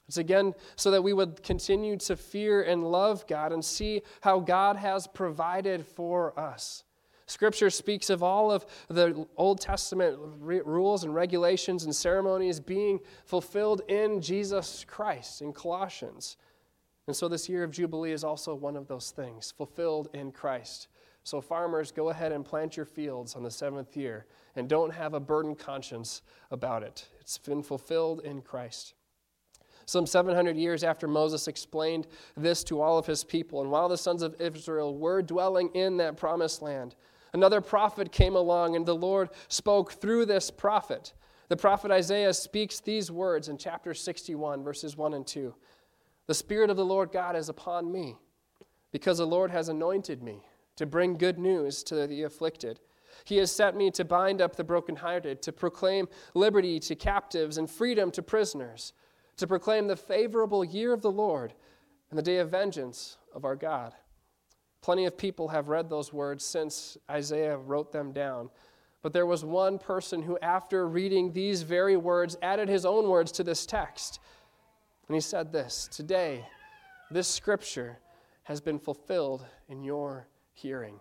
It's 0.08 0.16
again 0.16 0.54
so 0.78 0.90
that 0.92 1.02
we 1.02 1.12
would 1.12 1.44
continue 1.44 1.98
to 1.98 2.16
fear 2.16 2.64
and 2.64 2.90
love 2.90 3.28
God 3.28 3.52
and 3.52 3.64
see 3.64 4.04
how 4.22 4.40
God 4.40 4.78
has 4.78 5.06
provided 5.06 5.86
for 5.86 6.40
us. 6.40 6.86
Scripture 7.26 7.70
speaks 7.70 8.10
of 8.10 8.24
all 8.24 8.50
of 8.50 8.66
the 8.88 9.28
Old 9.36 9.60
Testament 9.60 10.18
rules 10.40 11.04
and 11.04 11.14
regulations 11.14 11.84
and 11.84 11.94
ceremonies 11.94 12.62
being 12.62 13.02
fulfilled 13.26 13.82
in 13.90 14.22
Jesus 14.22 14.86
Christ 14.88 15.42
in 15.42 15.52
Colossians. 15.52 16.38
And 17.06 17.14
so 17.14 17.28
this 17.28 17.50
year 17.50 17.66
of 17.66 17.72
Jubilee 17.72 18.14
is 18.14 18.24
also 18.24 18.56
one 18.56 18.78
of 18.78 18.88
those 18.88 19.12
things, 19.12 19.54
fulfilled 19.58 20.08
in 20.14 20.32
Christ. 20.32 20.88
So, 21.26 21.42
farmers, 21.42 21.92
go 21.92 22.10
ahead 22.10 22.32
and 22.32 22.46
plant 22.46 22.78
your 22.78 22.86
fields 22.86 23.36
on 23.36 23.42
the 23.42 23.50
seventh 23.50 23.98
year 23.98 24.28
and 24.56 24.70
don't 24.70 24.94
have 24.94 25.16
a 25.16 25.20
burdened 25.20 25.58
conscience 25.58 26.22
about 26.52 26.84
it. 26.84 27.08
It's 27.20 27.40
been 27.40 27.64
fulfilled 27.64 28.22
in 28.24 28.44
Christ. 28.44 28.94
Some 29.88 30.06
700 30.06 30.56
years 30.56 30.84
after 30.84 31.08
Moses 31.08 31.48
explained 31.48 32.06
this 32.38 32.64
to 32.66 32.80
all 32.80 33.00
of 33.00 33.08
his 33.08 33.24
people, 33.24 33.62
and 33.62 33.72
while 33.72 33.90
the 33.90 33.98
sons 33.98 34.22
of 34.22 34.40
Israel 34.40 34.96
were 34.96 35.24
dwelling 35.24 35.70
in 35.74 35.98
that 35.98 36.16
promised 36.16 36.62
land, 36.62 36.96
another 37.34 37.60
prophet 37.60 38.12
came 38.12 38.36
along, 38.36 38.76
and 38.76 38.86
the 38.86 38.96
Lord 38.96 39.30
spoke 39.48 39.94
through 39.94 40.28
this 40.28 40.52
prophet. 40.52 41.14
The 41.50 41.58
prophet 41.58 41.90
Isaiah 41.90 42.36
speaks 42.36 42.80
these 42.80 43.10
words 43.10 43.50
in 43.50 43.58
chapter 43.58 43.96
61, 43.96 44.64
verses 44.64 44.96
1 44.96 45.16
and 45.16 45.26
2. 45.26 45.56
The 46.28 46.36
Spirit 46.36 46.70
of 46.70 46.78
the 46.78 46.86
Lord 46.86 47.12
God 47.12 47.36
is 47.36 47.50
upon 47.50 47.92
me, 47.92 48.16
because 48.92 49.18
the 49.18 49.26
Lord 49.26 49.50
has 49.50 49.70
anointed 49.70 50.22
me 50.22 50.44
to 50.76 50.86
bring 50.86 51.18
good 51.18 51.40
news 51.40 51.84
to 51.84 52.08
the 52.08 52.24
afflicted. 52.24 52.80
He 53.24 53.38
has 53.38 53.52
sent 53.52 53.78
me 53.78 53.92
to 53.92 54.06
bind 54.06 54.42
up 54.42 54.56
the 54.56 54.64
brokenhearted, 54.64 55.42
to 55.42 55.52
proclaim 55.52 56.08
liberty 56.34 56.80
to 56.82 56.96
captives 56.96 57.58
and 57.58 57.70
freedom 57.70 58.12
to 58.12 58.22
prisoners 58.22 58.94
to 59.38 59.48
proclaim 59.48 59.88
the 59.88 59.96
favorable 59.96 60.64
year 60.64 60.94
of 60.94 61.02
the 61.02 61.12
Lord 61.12 61.54
and 62.10 62.18
the 62.18 62.24
day 62.24 62.38
of 62.38 62.50
vengeance 62.50 63.18
of 63.34 63.46
our 63.46 63.56
God. 63.56 63.94
Plenty 64.82 65.06
of 65.06 65.18
people 65.18 65.48
have 65.50 65.68
read 65.68 65.90
those 65.90 66.14
words 66.14 66.46
since 66.46 66.98
Isaiah 67.10 67.58
wrote 67.58 67.92
them 67.92 68.12
down. 68.12 68.50
But 69.02 69.14
there 69.14 69.26
was 69.26 69.44
one 69.44 69.78
person 69.78 70.22
who, 70.22 70.38
after 70.40 70.88
reading 70.88 71.32
these 71.32 71.64
very 71.64 71.98
words, 71.98 72.38
added 72.42 72.70
his 72.70 72.86
own 72.86 73.10
words 73.10 73.32
to 73.34 73.44
this 73.44 73.66
text. 73.66 74.20
And 75.08 75.16
he 75.16 75.22
said 75.22 75.52
this 75.52 75.90
Today, 75.92 76.46
this 77.12 77.28
scripture 77.28 78.00
has 78.44 78.62
been 78.62 78.80
fulfilled 78.80 79.46
in 79.70 79.84
your 79.84 80.28
hearing. 80.56 81.00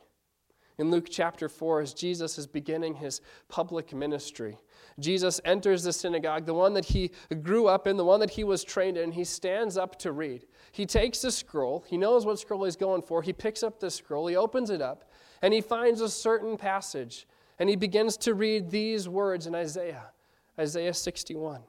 In 0.77 0.91
Luke 0.91 1.07
chapter 1.09 1.49
4, 1.49 1.83
as 1.83 1.95
Jesus 1.95 2.37
is 2.37 2.49
beginning 2.49 2.95
his 2.95 3.21
public 3.49 3.95
ministry, 3.95 4.59
Jesus 4.99 5.41
enters 5.45 5.85
the 5.85 5.93
synagogue, 5.93 6.47
the 6.47 6.55
one 6.55 6.75
that 6.75 6.87
he 6.87 7.13
grew 7.43 7.69
up 7.69 7.87
in, 7.87 7.97
the 7.97 8.05
one 8.05 8.19
that 8.19 8.31
he 8.31 8.43
was 8.43 8.65
trained 8.65 8.99
in. 8.99 9.13
He 9.13 9.23
stands 9.23 9.77
up 9.77 9.97
to 10.01 10.11
read. 10.11 10.47
He 10.73 10.85
takes 10.85 11.21
the 11.23 11.31
scroll. 11.31 11.85
He 11.87 11.97
knows 11.97 12.27
what 12.27 12.41
scroll 12.41 12.65
he's 12.65 12.75
going 12.75 13.03
for. 13.03 13.23
He 13.23 13.33
picks 13.33 13.63
up 13.63 13.79
the 13.79 13.91
scroll. 13.91 14.27
He 14.27 14.35
opens 14.35 14.69
it 14.69 14.83
up, 14.83 15.11
and 15.43 15.55
he 15.55 15.61
finds 15.61 16.01
a 16.01 16.09
certain 16.09 16.57
passage. 16.57 17.29
And 17.61 17.69
he 17.71 17.77
begins 17.77 18.17
to 18.19 18.35
read 18.35 18.71
these 18.71 19.09
words 19.09 19.47
in 19.47 19.55
Isaiah, 19.55 20.11
Isaiah 20.59 20.95
61. 20.95 21.63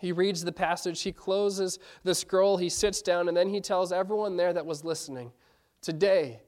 He 0.00 0.10
reads 0.10 0.42
the 0.42 0.52
passage, 0.52 1.02
he 1.02 1.12
closes 1.12 1.78
the 2.02 2.14
scroll, 2.14 2.56
he 2.56 2.68
sits 2.70 3.02
down, 3.02 3.28
and 3.28 3.36
then 3.36 3.50
he 3.50 3.60
tells 3.60 3.92
everyone 3.92 4.36
there 4.36 4.52
that 4.52 4.66
was 4.66 4.84
listening, 4.84 5.32
Today, 5.80 6.40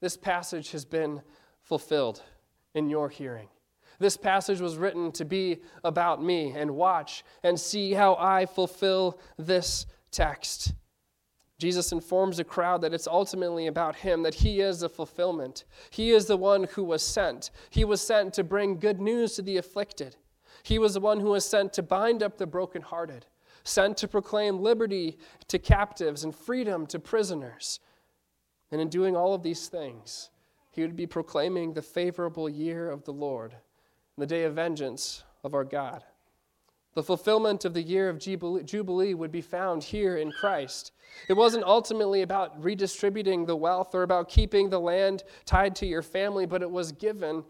this 0.00 0.16
passage 0.16 0.70
has 0.72 0.84
been 0.84 1.22
fulfilled 1.62 2.22
in 2.74 2.88
your 2.88 3.08
hearing. 3.08 3.48
This 3.98 4.16
passage 4.16 4.60
was 4.60 4.78
written 4.78 5.12
to 5.12 5.24
be 5.26 5.58
about 5.84 6.22
me, 6.22 6.54
and 6.56 6.70
watch 6.70 7.22
and 7.42 7.60
see 7.60 7.92
how 7.92 8.16
I 8.18 8.46
fulfill 8.46 9.20
this 9.36 9.86
text. 10.10 10.72
Jesus 11.58 11.92
informs 11.92 12.38
the 12.38 12.44
crowd 12.44 12.80
that 12.80 12.94
it's 12.94 13.06
ultimately 13.06 13.66
about 13.66 13.96
him, 13.96 14.22
that 14.22 14.36
he 14.36 14.62
is 14.62 14.80
the 14.80 14.88
fulfillment. 14.88 15.64
He 15.90 16.12
is 16.12 16.24
the 16.24 16.38
one 16.38 16.64
who 16.64 16.82
was 16.82 17.02
sent. 17.02 17.50
He 17.68 17.84
was 17.84 18.00
sent 18.00 18.32
to 18.34 18.44
bring 18.44 18.78
good 18.78 18.98
news 18.98 19.34
to 19.34 19.42
the 19.42 19.58
afflicted. 19.58 20.16
He 20.62 20.78
was 20.78 20.94
the 20.94 21.00
one 21.00 21.20
who 21.20 21.28
was 21.28 21.44
sent 21.44 21.74
to 21.74 21.82
bind 21.82 22.22
up 22.22 22.38
the 22.38 22.46
brokenhearted, 22.46 23.26
sent 23.64 23.98
to 23.98 24.08
proclaim 24.08 24.62
liberty 24.62 25.18
to 25.48 25.58
captives 25.58 26.24
and 26.24 26.34
freedom 26.34 26.86
to 26.86 26.98
prisoners. 26.98 27.80
And 28.72 28.80
in 28.80 28.88
doing 28.88 29.16
all 29.16 29.34
of 29.34 29.42
these 29.42 29.68
things, 29.68 30.30
he 30.70 30.82
would 30.82 30.96
be 30.96 31.06
proclaiming 31.06 31.72
the 31.72 31.82
favorable 31.82 32.48
year 32.48 32.90
of 32.90 33.04
the 33.04 33.12
Lord 33.12 33.56
the 34.18 34.26
day 34.26 34.44
of 34.44 34.54
vengeance 34.54 35.24
of 35.42 35.54
our 35.54 35.64
God. 35.64 36.04
The 36.94 37.02
fulfillment 37.02 37.64
of 37.64 37.72
the 37.72 37.82
year 37.82 38.08
of 38.08 38.18
Jubilee 38.18 39.14
would 39.14 39.32
be 39.32 39.40
found 39.40 39.82
here 39.82 40.16
in 40.16 40.30
Christ. 40.32 40.92
It 41.28 41.34
wasn't 41.34 41.64
ultimately 41.64 42.22
about 42.22 42.62
redistributing 42.62 43.46
the 43.46 43.56
wealth 43.56 43.94
or 43.94 44.02
about 44.02 44.28
keeping 44.28 44.68
the 44.68 44.80
land 44.80 45.22
tied 45.46 45.74
to 45.76 45.86
your 45.86 46.02
family, 46.02 46.46
but 46.46 46.62
it 46.62 46.70
was 46.70 46.92
given 46.92 47.44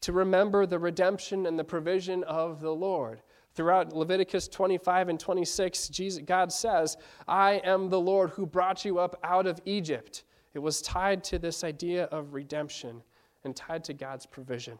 to 0.00 0.12
remember 0.12 0.64
the 0.64 0.78
redemption 0.78 1.46
and 1.46 1.58
the 1.58 1.64
provision 1.64 2.24
of 2.24 2.60
the 2.60 2.74
Lord. 2.74 3.20
Throughout 3.54 3.94
Leviticus 3.94 4.48
25 4.48 5.08
and 5.10 5.20
26, 5.20 5.88
Jesus, 5.88 6.22
God 6.24 6.52
says, 6.52 6.96
I 7.28 7.54
am 7.64 7.88
the 7.88 8.00
Lord 8.00 8.30
who 8.30 8.46
brought 8.46 8.84
you 8.84 8.98
up 8.98 9.18
out 9.22 9.46
of 9.46 9.60
Egypt. 9.64 10.24
It 10.54 10.60
was 10.60 10.80
tied 10.80 11.24
to 11.24 11.38
this 11.38 11.64
idea 11.64 12.04
of 12.04 12.32
redemption 12.32 13.02
and 13.42 13.54
tied 13.54 13.84
to 13.84 13.92
God's 13.92 14.24
provision. 14.24 14.78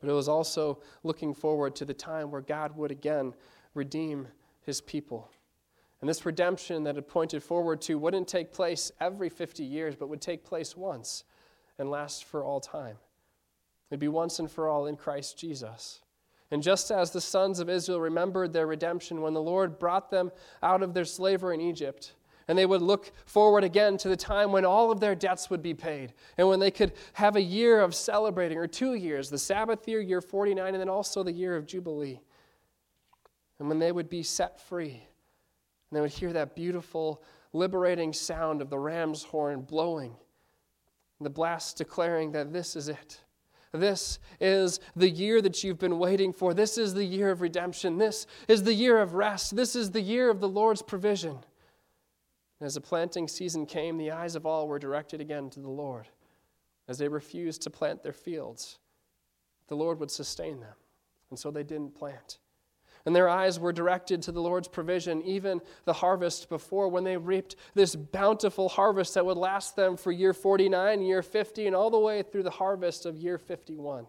But 0.00 0.10
it 0.10 0.14
was 0.14 0.28
also 0.28 0.80
looking 1.02 1.34
forward 1.34 1.76
to 1.76 1.84
the 1.84 1.94
time 1.94 2.30
where 2.30 2.40
God 2.40 2.76
would 2.76 2.90
again 2.90 3.34
redeem 3.74 4.28
his 4.62 4.80
people. 4.80 5.30
And 6.00 6.08
this 6.08 6.26
redemption 6.26 6.84
that 6.84 6.96
it 6.96 7.08
pointed 7.08 7.42
forward 7.42 7.80
to 7.82 7.98
wouldn't 7.98 8.28
take 8.28 8.52
place 8.52 8.92
every 9.00 9.28
50 9.28 9.64
years, 9.64 9.96
but 9.96 10.08
would 10.08 10.20
take 10.20 10.44
place 10.44 10.76
once 10.76 11.24
and 11.78 11.90
last 11.90 12.24
for 12.24 12.44
all 12.44 12.60
time. 12.60 12.96
It'd 13.90 14.00
be 14.00 14.08
once 14.08 14.38
and 14.38 14.50
for 14.50 14.68
all 14.68 14.86
in 14.86 14.96
Christ 14.96 15.38
Jesus. 15.38 16.00
And 16.50 16.62
just 16.62 16.90
as 16.90 17.10
the 17.10 17.20
sons 17.20 17.58
of 17.58 17.68
Israel 17.68 18.00
remembered 18.00 18.52
their 18.52 18.66
redemption 18.66 19.20
when 19.20 19.34
the 19.34 19.42
Lord 19.42 19.78
brought 19.78 20.10
them 20.10 20.30
out 20.62 20.82
of 20.82 20.94
their 20.94 21.04
slavery 21.04 21.54
in 21.54 21.60
Egypt, 21.60 22.14
and 22.48 22.56
they 22.56 22.66
would 22.66 22.82
look 22.82 23.10
forward 23.26 23.64
again 23.64 23.96
to 23.98 24.08
the 24.08 24.16
time 24.16 24.52
when 24.52 24.64
all 24.64 24.90
of 24.90 25.00
their 25.00 25.14
debts 25.14 25.50
would 25.50 25.62
be 25.62 25.74
paid, 25.74 26.12
and 26.38 26.48
when 26.48 26.60
they 26.60 26.70
could 26.70 26.92
have 27.14 27.36
a 27.36 27.42
year 27.42 27.80
of 27.80 27.94
celebrating, 27.94 28.58
or 28.58 28.66
two 28.66 28.94
years 28.94 29.30
the 29.30 29.38
Sabbath 29.38 29.86
year, 29.88 30.00
year 30.00 30.20
49, 30.20 30.74
and 30.74 30.80
then 30.80 30.88
also 30.88 31.22
the 31.22 31.32
year 31.32 31.56
of 31.56 31.66
Jubilee. 31.66 32.20
And 33.58 33.68
when 33.68 33.78
they 33.78 33.92
would 33.92 34.08
be 34.08 34.22
set 34.22 34.60
free, 34.60 35.02
and 35.90 35.96
they 35.96 36.00
would 36.00 36.10
hear 36.10 36.32
that 36.32 36.54
beautiful, 36.54 37.22
liberating 37.52 38.12
sound 38.12 38.60
of 38.60 38.70
the 38.70 38.78
ram's 38.78 39.24
horn 39.24 39.62
blowing, 39.62 40.14
the 41.20 41.30
blast 41.30 41.78
declaring 41.78 42.32
that 42.32 42.52
this 42.52 42.76
is 42.76 42.88
it. 42.88 43.20
This 43.72 44.18
is 44.40 44.80
the 44.94 45.08
year 45.08 45.42
that 45.42 45.62
you've 45.62 45.78
been 45.78 45.98
waiting 45.98 46.32
for. 46.32 46.54
This 46.54 46.78
is 46.78 46.94
the 46.94 47.04
year 47.04 47.30
of 47.30 47.40
redemption. 47.40 47.98
This 47.98 48.26
is 48.48 48.62
the 48.62 48.72
year 48.72 48.98
of 48.98 49.14
rest. 49.14 49.56
This 49.56 49.76
is 49.76 49.90
the 49.90 50.00
year 50.00 50.30
of 50.30 50.40
the 50.40 50.48
Lord's 50.48 50.82
provision. 50.82 51.38
As 52.60 52.74
the 52.74 52.80
planting 52.80 53.28
season 53.28 53.66
came, 53.66 53.98
the 53.98 54.10
eyes 54.10 54.34
of 54.34 54.46
all 54.46 54.66
were 54.66 54.78
directed 54.78 55.20
again 55.20 55.50
to 55.50 55.60
the 55.60 55.68
Lord. 55.68 56.08
As 56.88 56.98
they 56.98 57.08
refused 57.08 57.62
to 57.62 57.70
plant 57.70 58.02
their 58.02 58.12
fields, 58.12 58.78
the 59.68 59.76
Lord 59.76 60.00
would 60.00 60.10
sustain 60.10 60.60
them. 60.60 60.74
And 61.30 61.38
so 61.38 61.50
they 61.50 61.64
didn't 61.64 61.94
plant 61.94 62.38
and 63.06 63.14
their 63.14 63.28
eyes 63.28 63.58
were 63.58 63.72
directed 63.72 64.20
to 64.22 64.32
the 64.32 64.42
Lord's 64.42 64.66
provision, 64.66 65.22
even 65.22 65.60
the 65.84 65.92
harvest 65.92 66.48
before, 66.48 66.88
when 66.88 67.04
they 67.04 67.16
reaped 67.16 67.54
this 67.72 67.94
bountiful 67.94 68.68
harvest 68.68 69.14
that 69.14 69.24
would 69.24 69.36
last 69.36 69.76
them 69.76 69.96
for 69.96 70.10
year 70.10 70.32
49, 70.32 71.02
year 71.02 71.22
50, 71.22 71.68
and 71.68 71.76
all 71.76 71.88
the 71.88 71.98
way 71.98 72.22
through 72.22 72.42
the 72.42 72.50
harvest 72.50 73.06
of 73.06 73.16
year 73.16 73.38
51. 73.38 74.08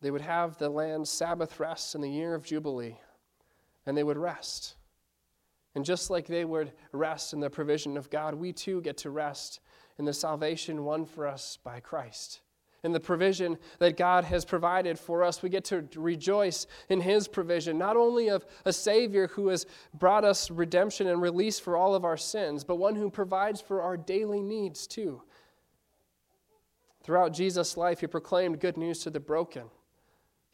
They 0.00 0.10
would 0.10 0.20
have 0.20 0.58
the 0.58 0.68
land's 0.68 1.10
Sabbath 1.10 1.60
rest 1.60 1.94
in 1.94 2.00
the 2.00 2.10
year 2.10 2.34
of 2.34 2.44
Jubilee, 2.44 2.98
and 3.88 3.96
they 3.96 4.04
would 4.04 4.18
rest. 4.18 4.76
And 5.74 5.84
just 5.84 6.10
like 6.10 6.26
they 6.26 6.44
would 6.44 6.72
rest 6.92 7.32
in 7.32 7.40
the 7.40 7.48
provision 7.48 7.96
of 7.96 8.10
God, 8.10 8.34
we 8.34 8.52
too 8.52 8.82
get 8.82 8.98
to 8.98 9.10
rest 9.10 9.60
in 9.98 10.04
the 10.04 10.12
salvation 10.12 10.84
won 10.84 11.06
for 11.06 11.26
us 11.26 11.58
by 11.64 11.80
Christ 11.80 12.42
in 12.84 12.92
the 12.92 13.00
provision 13.00 13.58
that 13.80 13.96
God 13.96 14.24
has 14.24 14.44
provided 14.44 14.98
for 14.98 15.24
us. 15.24 15.42
We 15.42 15.48
get 15.48 15.64
to 15.64 15.88
rejoice 15.96 16.66
in 16.88 17.00
His 17.00 17.26
provision, 17.26 17.76
not 17.78 17.96
only 17.96 18.28
of 18.28 18.46
a 18.64 18.72
Savior 18.72 19.26
who 19.28 19.48
has 19.48 19.66
brought 19.94 20.24
us 20.24 20.50
redemption 20.50 21.08
and 21.08 21.20
release 21.20 21.58
for 21.58 21.76
all 21.76 21.94
of 21.94 22.04
our 22.04 22.16
sins, 22.16 22.62
but 22.62 22.76
one 22.76 22.94
who 22.94 23.10
provides 23.10 23.60
for 23.60 23.82
our 23.82 23.96
daily 23.96 24.42
needs 24.42 24.86
too. 24.86 25.22
Throughout 27.02 27.32
Jesus' 27.32 27.76
life, 27.76 28.00
He 28.00 28.06
proclaimed 28.06 28.60
good 28.60 28.76
news 28.76 29.00
to 29.00 29.10
the 29.10 29.18
broken. 29.18 29.70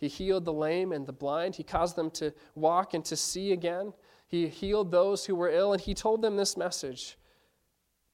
He 0.04 0.24
healed 0.24 0.44
the 0.44 0.52
lame 0.52 0.92
and 0.92 1.06
the 1.06 1.12
blind. 1.12 1.56
He 1.56 1.62
caused 1.62 1.96
them 1.96 2.10
to 2.12 2.34
walk 2.54 2.92
and 2.92 3.02
to 3.06 3.16
see 3.16 3.52
again. 3.52 3.94
He 4.26 4.48
healed 4.48 4.90
those 4.90 5.24
who 5.24 5.34
were 5.34 5.48
ill, 5.48 5.72
and 5.72 5.80
He 5.80 5.94
told 5.94 6.20
them 6.20 6.36
this 6.36 6.56
message 6.58 7.16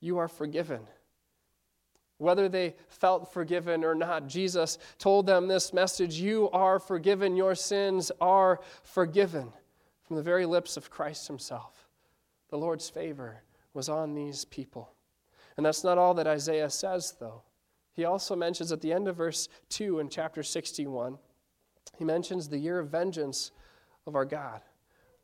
You 0.00 0.18
are 0.18 0.28
forgiven 0.28 0.86
whether 2.18 2.48
they 2.50 2.76
felt 2.88 3.32
forgiven 3.32 3.82
or 3.82 3.94
not. 3.94 4.28
Jesus 4.28 4.78
told 4.98 5.26
them 5.26 5.48
this 5.48 5.72
message 5.72 6.16
You 6.16 6.48
are 6.52 6.78
forgiven, 6.78 7.34
your 7.34 7.54
sins 7.54 8.12
are 8.20 8.60
forgiven. 8.84 9.52
From 10.06 10.16
the 10.16 10.22
very 10.22 10.46
lips 10.46 10.76
of 10.76 10.90
Christ 10.90 11.26
Himself. 11.26 11.88
The 12.50 12.58
Lord's 12.58 12.88
favor 12.88 13.42
was 13.74 13.88
on 13.88 14.14
these 14.14 14.44
people. 14.44 14.92
And 15.56 15.64
that's 15.64 15.82
not 15.82 15.98
all 15.98 16.14
that 16.14 16.26
Isaiah 16.26 16.70
says, 16.70 17.14
though. 17.18 17.42
He 17.92 18.04
also 18.04 18.36
mentions 18.36 18.70
at 18.70 18.80
the 18.80 18.92
end 18.92 19.08
of 19.08 19.16
verse 19.16 19.48
2 19.70 19.98
in 19.98 20.08
chapter 20.08 20.42
61, 20.42 21.18
he 21.96 22.04
mentions 22.04 22.48
the 22.48 22.58
year 22.58 22.78
of 22.78 22.88
vengeance 22.88 23.50
of 24.06 24.14
our 24.14 24.24
God. 24.24 24.62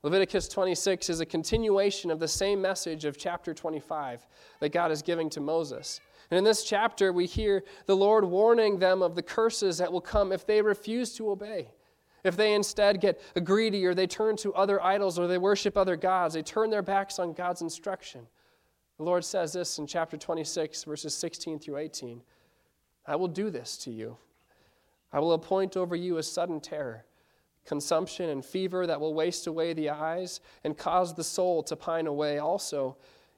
Leviticus 0.02 0.46
26 0.48 1.10
is 1.10 1.20
a 1.20 1.26
continuation 1.26 2.10
of 2.10 2.20
the 2.20 2.28
same 2.28 2.60
message 2.60 3.04
of 3.04 3.18
chapter 3.18 3.54
25 3.54 4.26
that 4.60 4.72
God 4.72 4.92
is 4.92 5.02
giving 5.02 5.28
to 5.30 5.40
Moses. 5.40 6.00
And 6.30 6.38
in 6.38 6.44
this 6.44 6.64
chapter, 6.64 7.12
we 7.12 7.26
hear 7.26 7.64
the 7.86 7.96
Lord 7.96 8.24
warning 8.24 8.78
them 8.78 9.02
of 9.02 9.14
the 9.14 9.22
curses 9.22 9.78
that 9.78 9.92
will 9.92 10.00
come 10.00 10.32
if 10.32 10.46
they 10.46 10.60
refuse 10.62 11.14
to 11.14 11.30
obey. 11.30 11.70
If 12.24 12.36
they 12.36 12.54
instead 12.54 13.00
get 13.00 13.20
greedy 13.44 13.86
or 13.86 13.94
they 13.94 14.06
turn 14.06 14.36
to 14.38 14.52
other 14.54 14.82
idols 14.82 15.18
or 15.18 15.26
they 15.26 15.38
worship 15.38 15.76
other 15.76 15.96
gods, 15.96 16.34
they 16.34 16.42
turn 16.42 16.70
their 16.70 16.82
backs 16.82 17.18
on 17.18 17.32
God's 17.32 17.62
instruction. 17.62 18.26
The 18.98 19.04
Lord 19.04 19.24
says 19.24 19.52
this 19.52 19.78
in 19.78 19.86
chapter 19.86 20.16
26, 20.16 20.84
verses 20.84 21.14
16 21.14 21.58
through 21.58 21.78
18 21.78 22.22
I 23.08 23.14
will 23.14 23.28
do 23.28 23.50
this 23.50 23.76
to 23.78 23.90
you. 23.92 24.16
I 25.12 25.20
will 25.20 25.32
appoint 25.32 25.76
over 25.76 25.96
you 25.96 26.18
a 26.18 26.22
sudden 26.22 26.60
terror, 26.60 27.04
consumption 27.64 28.30
and 28.30 28.44
fever 28.44 28.86
that 28.86 29.00
will 29.00 29.14
waste 29.14 29.46
away 29.46 29.72
the 29.72 29.90
eyes 29.90 30.40
and 30.64 30.76
cause 30.76 31.14
the 31.14 31.24
soul 31.24 31.62
to 31.64 31.76
pine 31.76 32.06
away. 32.06 32.38
Also, 32.38 32.96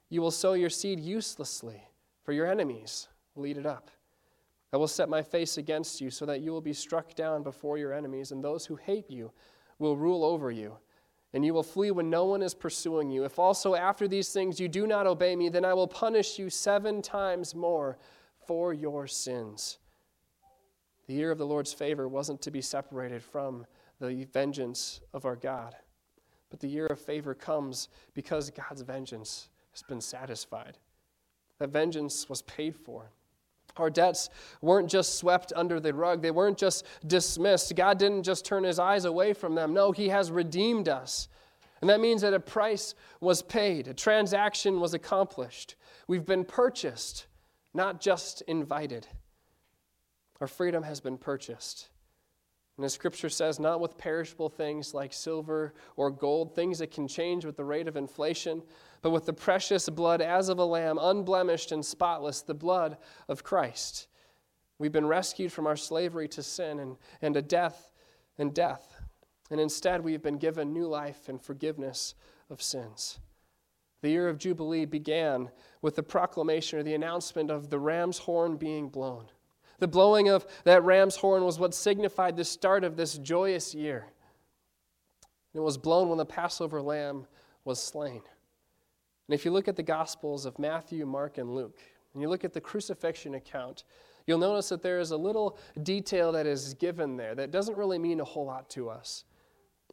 you 0.08 0.20
will 0.20 0.30
sow 0.30 0.54
your 0.54 0.70
seed 0.70 1.00
uselessly 1.00 1.82
for 2.22 2.32
your 2.32 2.46
enemies 2.46 3.08
will 3.34 3.46
eat 3.46 3.56
it 3.56 3.64
up. 3.64 3.90
I 4.72 4.76
will 4.76 4.88
set 4.88 5.08
my 5.08 5.22
face 5.22 5.56
against 5.56 6.00
you 6.00 6.10
so 6.10 6.26
that 6.26 6.40
you 6.40 6.52
will 6.52 6.60
be 6.60 6.74
struck 6.74 7.14
down 7.14 7.42
before 7.42 7.78
your 7.78 7.94
enemies, 7.94 8.32
and 8.32 8.44
those 8.44 8.66
who 8.66 8.76
hate 8.76 9.10
you 9.10 9.32
will 9.78 9.96
rule 9.96 10.24
over 10.24 10.50
you. 10.50 10.76
And 11.32 11.44
you 11.44 11.54
will 11.54 11.62
flee 11.62 11.90
when 11.90 12.10
no 12.10 12.26
one 12.26 12.42
is 12.42 12.54
pursuing 12.54 13.10
you. 13.10 13.24
If 13.24 13.38
also 13.38 13.74
after 13.74 14.06
these 14.06 14.30
things 14.30 14.60
you 14.60 14.68
do 14.68 14.86
not 14.86 15.06
obey 15.06 15.36
me, 15.36 15.48
then 15.48 15.64
I 15.64 15.72
will 15.72 15.86
punish 15.86 16.38
you 16.38 16.50
seven 16.50 17.00
times 17.00 17.54
more 17.54 17.96
for 18.46 18.74
your 18.74 19.06
sins. 19.06 19.78
The 21.08 21.14
year 21.14 21.32
of 21.32 21.38
the 21.38 21.46
Lord's 21.46 21.72
favor 21.72 22.06
wasn't 22.06 22.40
to 22.42 22.50
be 22.50 22.62
separated 22.62 23.22
from 23.22 23.66
the 24.00 24.24
vengeance 24.32 25.00
of 25.12 25.24
our 25.24 25.36
God. 25.36 25.74
But 26.50 26.60
the 26.60 26.68
year 26.68 26.86
of 26.86 27.00
favor 27.00 27.34
comes 27.34 27.88
because 28.14 28.50
God's 28.50 28.82
vengeance 28.82 29.48
has 29.72 29.82
been 29.82 30.00
satisfied 30.00 30.78
that 31.58 31.70
vengeance 31.70 32.28
was 32.28 32.42
paid 32.42 32.76
for. 32.76 33.10
Our 33.76 33.90
debts 33.90 34.28
weren't 34.60 34.90
just 34.90 35.18
swept 35.18 35.52
under 35.54 35.78
the 35.78 35.94
rug, 35.94 36.22
they 36.22 36.30
weren't 36.30 36.58
just 36.58 36.84
dismissed. 37.06 37.74
God 37.76 37.98
didn't 37.98 38.24
just 38.24 38.44
turn 38.44 38.64
his 38.64 38.78
eyes 38.78 39.04
away 39.04 39.32
from 39.32 39.54
them. 39.54 39.72
No, 39.72 39.92
he 39.92 40.08
has 40.08 40.30
redeemed 40.30 40.88
us. 40.88 41.28
And 41.80 41.88
that 41.88 42.00
means 42.00 42.22
that 42.22 42.34
a 42.34 42.40
price 42.40 42.94
was 43.20 43.40
paid, 43.40 43.86
a 43.86 43.94
transaction 43.94 44.80
was 44.80 44.94
accomplished. 44.94 45.76
We've 46.08 46.26
been 46.26 46.44
purchased, 46.44 47.26
not 47.72 48.00
just 48.00 48.42
invited. 48.42 49.06
Our 50.40 50.46
freedom 50.46 50.82
has 50.82 51.00
been 51.00 51.18
purchased. 51.18 51.88
And 52.76 52.84
as 52.84 52.92
scripture 52.92 53.28
says, 53.28 53.58
not 53.58 53.80
with 53.80 53.98
perishable 53.98 54.48
things 54.48 54.94
like 54.94 55.12
silver 55.12 55.74
or 55.96 56.12
gold, 56.12 56.54
things 56.54 56.78
that 56.78 56.92
can 56.92 57.08
change 57.08 57.44
with 57.44 57.56
the 57.56 57.64
rate 57.64 57.88
of 57.88 57.96
inflation, 57.96 58.62
but 59.02 59.10
with 59.10 59.26
the 59.26 59.32
precious 59.32 59.88
blood 59.88 60.20
as 60.20 60.48
of 60.48 60.60
a 60.60 60.64
lamb, 60.64 60.96
unblemished 61.00 61.72
and 61.72 61.84
spotless, 61.84 62.42
the 62.42 62.54
blood 62.54 62.96
of 63.28 63.42
Christ. 63.42 64.06
We've 64.78 64.92
been 64.92 65.06
rescued 65.06 65.52
from 65.52 65.66
our 65.66 65.74
slavery 65.74 66.28
to 66.28 66.42
sin 66.42 66.78
and, 66.78 66.96
and 67.20 67.34
to 67.34 67.42
death 67.42 67.90
and 68.38 68.54
death. 68.54 69.00
And 69.50 69.60
instead, 69.60 70.04
we've 70.04 70.22
been 70.22 70.38
given 70.38 70.72
new 70.72 70.86
life 70.86 71.28
and 71.28 71.42
forgiveness 71.42 72.14
of 72.48 72.62
sins. 72.62 73.18
The 74.02 74.10
year 74.10 74.28
of 74.28 74.38
Jubilee 74.38 74.84
began 74.84 75.50
with 75.82 75.96
the 75.96 76.04
proclamation 76.04 76.78
or 76.78 76.84
the 76.84 76.94
announcement 76.94 77.50
of 77.50 77.70
the 77.70 77.80
ram's 77.80 78.18
horn 78.18 78.56
being 78.56 78.88
blown. 78.88 79.26
The 79.78 79.88
blowing 79.88 80.28
of 80.28 80.46
that 80.64 80.82
ram's 80.82 81.16
horn 81.16 81.44
was 81.44 81.58
what 81.58 81.74
signified 81.74 82.36
the 82.36 82.44
start 82.44 82.84
of 82.84 82.96
this 82.96 83.16
joyous 83.18 83.74
year. 83.74 84.06
It 85.54 85.60
was 85.60 85.78
blown 85.78 86.08
when 86.08 86.18
the 86.18 86.26
Passover 86.26 86.82
lamb 86.82 87.26
was 87.64 87.82
slain. 87.82 88.22
And 89.28 89.34
if 89.34 89.44
you 89.44 89.50
look 89.50 89.68
at 89.68 89.76
the 89.76 89.82
Gospels 89.82 90.46
of 90.46 90.58
Matthew, 90.58 91.04
Mark, 91.06 91.38
and 91.38 91.54
Luke, 91.54 91.78
and 92.12 92.22
you 92.22 92.28
look 92.28 92.44
at 92.44 92.52
the 92.52 92.60
crucifixion 92.60 93.34
account, 93.34 93.84
you'll 94.26 94.38
notice 94.38 94.68
that 94.70 94.82
there 94.82 95.00
is 95.00 95.10
a 95.10 95.16
little 95.16 95.58
detail 95.82 96.32
that 96.32 96.46
is 96.46 96.74
given 96.74 97.16
there 97.16 97.34
that 97.34 97.50
doesn't 97.50 97.76
really 97.76 97.98
mean 97.98 98.20
a 98.20 98.24
whole 98.24 98.46
lot 98.46 98.68
to 98.70 98.88
us. 98.88 99.24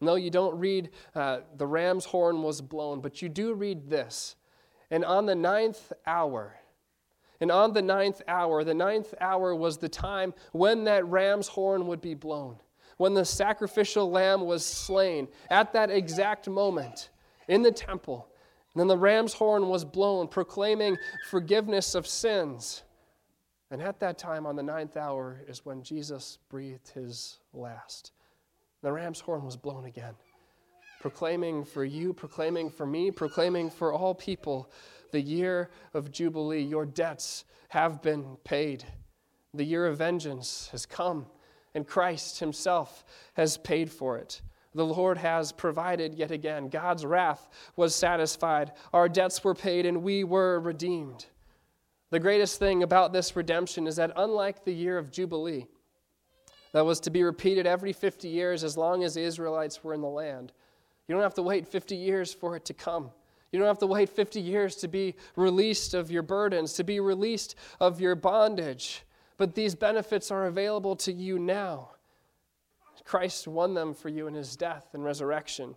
No, 0.01 0.15
you 0.15 0.29
don't 0.29 0.57
read 0.59 0.89
uh, 1.13 1.39
the 1.57 1.67
ram's 1.67 2.05
horn 2.05 2.43
was 2.43 2.61
blown, 2.61 3.01
but 3.01 3.21
you 3.21 3.29
do 3.29 3.53
read 3.53 3.89
this. 3.89 4.35
And 4.91 5.05
on 5.05 5.25
the 5.25 5.35
ninth 5.35 5.93
hour, 6.05 6.57
and 7.41 7.51
on 7.51 7.73
the 7.73 7.81
ninth 7.81 8.21
hour, 8.27 8.63
the 8.63 8.73
ninth 8.73 9.13
hour 9.19 9.55
was 9.55 9.77
the 9.77 9.89
time 9.89 10.33
when 10.51 10.85
that 10.85 11.05
ram's 11.05 11.47
horn 11.47 11.87
would 11.87 12.01
be 12.01 12.13
blown, 12.13 12.57
when 12.97 13.13
the 13.13 13.25
sacrificial 13.25 14.09
lamb 14.09 14.41
was 14.41 14.65
slain. 14.65 15.27
At 15.49 15.73
that 15.73 15.89
exact 15.89 16.47
moment 16.47 17.09
in 17.47 17.61
the 17.61 17.71
temple, 17.71 18.27
and 18.73 18.81
then 18.81 18.87
the 18.87 18.97
ram's 18.97 19.33
horn 19.33 19.69
was 19.69 19.85
blown, 19.85 20.27
proclaiming 20.27 20.97
forgiveness 21.29 21.95
of 21.95 22.05
sins. 22.05 22.83
And 23.71 23.81
at 23.81 23.99
that 24.01 24.17
time, 24.17 24.45
on 24.45 24.55
the 24.55 24.63
ninth 24.63 24.97
hour, 24.97 25.41
is 25.47 25.65
when 25.65 25.81
Jesus 25.81 26.37
breathed 26.49 26.89
his 26.89 27.39
last. 27.53 28.11
The 28.81 28.91
ram's 28.91 29.19
horn 29.19 29.43
was 29.43 29.55
blown 29.55 29.85
again, 29.85 30.13
proclaiming 30.99 31.63
for 31.63 31.83
you, 31.85 32.13
proclaiming 32.13 32.69
for 32.69 32.85
me, 32.85 33.11
proclaiming 33.11 33.69
for 33.69 33.93
all 33.93 34.13
people 34.13 34.69
the 35.11 35.21
year 35.21 35.69
of 35.93 36.11
Jubilee. 36.11 36.61
Your 36.61 36.85
debts 36.85 37.45
have 37.69 38.01
been 38.01 38.37
paid. 38.43 38.83
The 39.53 39.63
year 39.63 39.85
of 39.87 39.97
vengeance 39.97 40.69
has 40.71 40.85
come, 40.85 41.25
and 41.73 41.87
Christ 41.87 42.39
himself 42.39 43.05
has 43.33 43.57
paid 43.57 43.91
for 43.91 44.17
it. 44.17 44.41
The 44.73 44.85
Lord 44.85 45.17
has 45.17 45.53
provided 45.53 46.15
yet 46.15 46.31
again. 46.31 46.67
God's 46.67 47.05
wrath 47.05 47.49
was 47.77 47.95
satisfied. 47.95 48.73
Our 48.91 49.07
debts 49.07 49.43
were 49.43 49.55
paid, 49.55 49.85
and 49.85 50.03
we 50.03 50.25
were 50.25 50.59
redeemed. 50.59 51.27
The 52.11 52.19
greatest 52.19 52.59
thing 52.59 52.83
about 52.83 53.13
this 53.13 53.35
redemption 53.35 53.87
is 53.87 53.95
that, 53.95 54.11
unlike 54.15 54.65
the 54.65 54.73
year 54.73 54.97
of 54.97 55.11
Jubilee, 55.11 55.67
that 56.73 56.85
was 56.85 56.99
to 57.01 57.09
be 57.09 57.23
repeated 57.23 57.65
every 57.65 57.93
50 57.93 58.27
years 58.27 58.65
as 58.65 58.75
long 58.75 59.05
as 59.05 59.13
the 59.13 59.21
Israelites 59.21 59.81
were 59.81 59.93
in 59.93 60.01
the 60.01 60.07
land. 60.07 60.51
You 61.07 61.15
don't 61.15 61.23
have 61.23 61.33
to 61.35 61.41
wait 61.41 61.67
50 61.67 61.95
years 61.95 62.33
for 62.33 62.57
it 62.57 62.65
to 62.65 62.73
come. 62.73 63.11
You 63.55 63.59
don't 63.59 63.69
have 63.69 63.79
to 63.79 63.87
wait 63.87 64.09
50 64.09 64.41
years 64.41 64.75
to 64.75 64.89
be 64.89 65.15
released 65.37 65.93
of 65.93 66.11
your 66.11 66.23
burdens, 66.23 66.73
to 66.73 66.83
be 66.83 66.99
released 66.99 67.55
of 67.79 68.01
your 68.01 68.13
bondage. 68.13 69.03
But 69.37 69.55
these 69.55 69.75
benefits 69.75 70.29
are 70.29 70.47
available 70.47 70.97
to 70.97 71.13
you 71.13 71.39
now. 71.39 71.91
Christ 73.05 73.47
won 73.47 73.73
them 73.73 73.93
for 73.93 74.09
you 74.09 74.27
in 74.27 74.33
his 74.33 74.57
death 74.57 74.89
and 74.91 75.05
resurrection, 75.05 75.75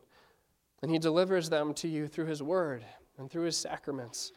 and 0.82 0.90
he 0.90 0.98
delivers 0.98 1.48
them 1.48 1.72
to 1.74 1.86
you 1.86 2.08
through 2.08 2.26
his 2.26 2.42
word 2.42 2.84
and 3.16 3.30
through 3.30 3.44
his 3.44 3.56
sacraments. 3.56 4.32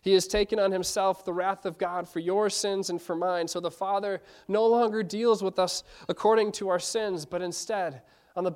He 0.00 0.14
has 0.14 0.26
taken 0.26 0.58
on 0.58 0.72
himself 0.72 1.22
the 1.22 1.34
wrath 1.34 1.66
of 1.66 1.76
God 1.76 2.08
for 2.08 2.20
your 2.20 2.48
sins 2.48 2.88
and 2.88 3.02
for 3.02 3.14
mine. 3.14 3.46
So 3.46 3.60
the 3.60 3.70
Father 3.70 4.22
no 4.48 4.64
longer 4.64 5.02
deals 5.02 5.42
with 5.42 5.58
us 5.58 5.84
according 6.08 6.52
to 6.52 6.70
our 6.70 6.78
sins, 6.78 7.26
but 7.26 7.42
instead 7.42 8.00
on 8.36 8.44
the 8.44 8.50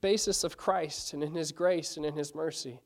basis 0.00 0.44
of 0.44 0.56
Christ 0.56 1.12
and 1.12 1.22
in 1.22 1.34
his 1.34 1.52
grace 1.52 1.98
and 1.98 2.06
in 2.06 2.14
his 2.14 2.34
mercy. 2.34 2.80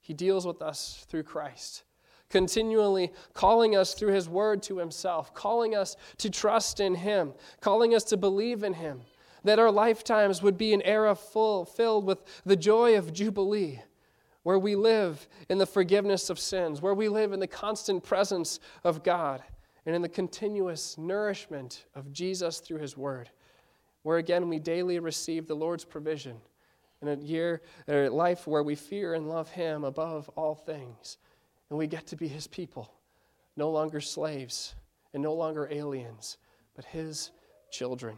He 0.00 0.14
deals 0.14 0.46
with 0.46 0.62
us 0.62 1.04
through 1.08 1.24
Christ, 1.24 1.84
continually 2.28 3.12
calling 3.32 3.76
us 3.76 3.94
through 3.94 4.12
his 4.12 4.28
word 4.28 4.62
to 4.64 4.78
himself, 4.78 5.34
calling 5.34 5.74
us 5.74 5.96
to 6.18 6.30
trust 6.30 6.80
in 6.80 6.94
him, 6.94 7.34
calling 7.60 7.94
us 7.94 8.04
to 8.04 8.16
believe 8.16 8.62
in 8.62 8.74
him, 8.74 9.02
that 9.44 9.58
our 9.58 9.70
lifetimes 9.70 10.42
would 10.42 10.58
be 10.58 10.72
an 10.72 10.82
era 10.82 11.14
full, 11.14 11.64
filled 11.64 12.04
with 12.04 12.18
the 12.44 12.56
joy 12.56 12.96
of 12.96 13.12
Jubilee 13.12 13.80
where 14.42 14.58
we 14.58 14.74
live 14.74 15.28
in 15.48 15.58
the 15.58 15.66
forgiveness 15.66 16.30
of 16.30 16.38
sins, 16.38 16.80
where 16.80 16.94
we 16.94 17.08
live 17.08 17.32
in 17.32 17.40
the 17.40 17.46
constant 17.46 18.02
presence 18.02 18.58
of 18.84 19.02
God, 19.02 19.42
and 19.86 19.94
in 19.94 20.02
the 20.02 20.08
continuous 20.08 20.96
nourishment 20.96 21.86
of 21.94 22.12
Jesus 22.12 22.58
through 22.58 22.78
His 22.78 22.96
Word, 22.96 23.30
where 24.02 24.18
again 24.18 24.48
we 24.48 24.58
daily 24.58 24.98
receive 24.98 25.46
the 25.46 25.54
Lord's 25.54 25.84
provision 25.84 26.40
in 27.02 27.08
a 27.08 27.16
year, 27.16 27.62
a 27.88 28.08
life 28.08 28.46
where 28.46 28.62
we 28.62 28.74
fear 28.74 29.14
and 29.14 29.28
love 29.28 29.50
Him 29.50 29.84
above 29.84 30.28
all 30.36 30.54
things, 30.54 31.16
and 31.68 31.78
we 31.78 31.86
get 31.86 32.06
to 32.08 32.16
be 32.16 32.28
His 32.28 32.46
people, 32.46 32.92
no 33.56 33.70
longer 33.70 34.00
slaves 34.00 34.74
and 35.14 35.22
no 35.22 35.34
longer 35.34 35.68
aliens, 35.70 36.36
but 36.74 36.84
His 36.84 37.30
children. 37.70 38.16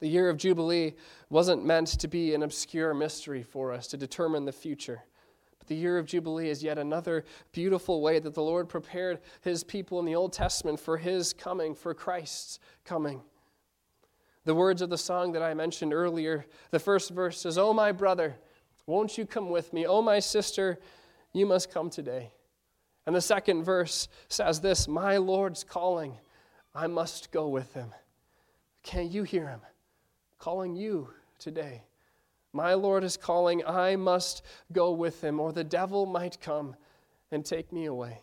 The 0.00 0.08
year 0.08 0.30
of 0.30 0.38
Jubilee 0.38 0.94
wasn't 1.28 1.64
meant 1.64 1.88
to 1.88 2.08
be 2.08 2.34
an 2.34 2.42
obscure 2.42 2.94
mystery 2.94 3.42
for 3.42 3.70
us 3.72 3.86
to 3.88 3.98
determine 3.98 4.46
the 4.46 4.52
future. 4.52 5.02
But 5.58 5.68
the 5.68 5.76
year 5.76 5.98
of 5.98 6.06
Jubilee 6.06 6.48
is 6.48 6.62
yet 6.62 6.78
another 6.78 7.26
beautiful 7.52 8.00
way 8.00 8.18
that 8.18 8.32
the 8.32 8.42
Lord 8.42 8.66
prepared 8.70 9.20
his 9.42 9.62
people 9.62 10.00
in 10.00 10.06
the 10.06 10.14
Old 10.14 10.32
Testament 10.32 10.80
for 10.80 10.96
his 10.96 11.34
coming, 11.34 11.74
for 11.74 11.92
Christ's 11.92 12.58
coming. 12.82 13.20
The 14.44 14.54
words 14.54 14.82
of 14.82 14.90
the 14.90 14.98
song 14.98 15.32
that 15.32 15.42
I 15.42 15.54
mentioned 15.54 15.92
earlier, 15.92 16.46
the 16.70 16.78
first 16.78 17.10
verse 17.10 17.40
says, 17.40 17.58
Oh, 17.58 17.72
my 17.72 17.92
brother, 17.92 18.36
won't 18.86 19.18
you 19.18 19.26
come 19.26 19.50
with 19.50 19.72
me? 19.72 19.86
Oh, 19.86 20.02
my 20.02 20.18
sister, 20.18 20.78
you 21.32 21.46
must 21.46 21.72
come 21.72 21.90
today. 21.90 22.32
And 23.06 23.14
the 23.14 23.20
second 23.20 23.64
verse 23.64 24.08
says 24.28 24.60
this 24.60 24.88
My 24.88 25.18
Lord's 25.18 25.64
calling, 25.64 26.16
I 26.74 26.86
must 26.86 27.30
go 27.30 27.48
with 27.48 27.74
him. 27.74 27.92
Can't 28.82 29.10
you 29.10 29.24
hear 29.24 29.48
him? 29.48 29.60
calling 30.40 30.74
you 30.74 31.10
today. 31.38 31.84
My 32.52 32.74
Lord 32.74 33.04
is 33.04 33.16
calling, 33.16 33.62
I 33.64 33.94
must 33.94 34.42
go 34.72 34.90
with 34.90 35.22
him, 35.22 35.38
or 35.38 35.52
the 35.52 35.62
devil 35.62 36.06
might 36.06 36.40
come 36.40 36.74
and 37.30 37.44
take 37.44 37.72
me 37.72 37.84
away, 37.84 38.22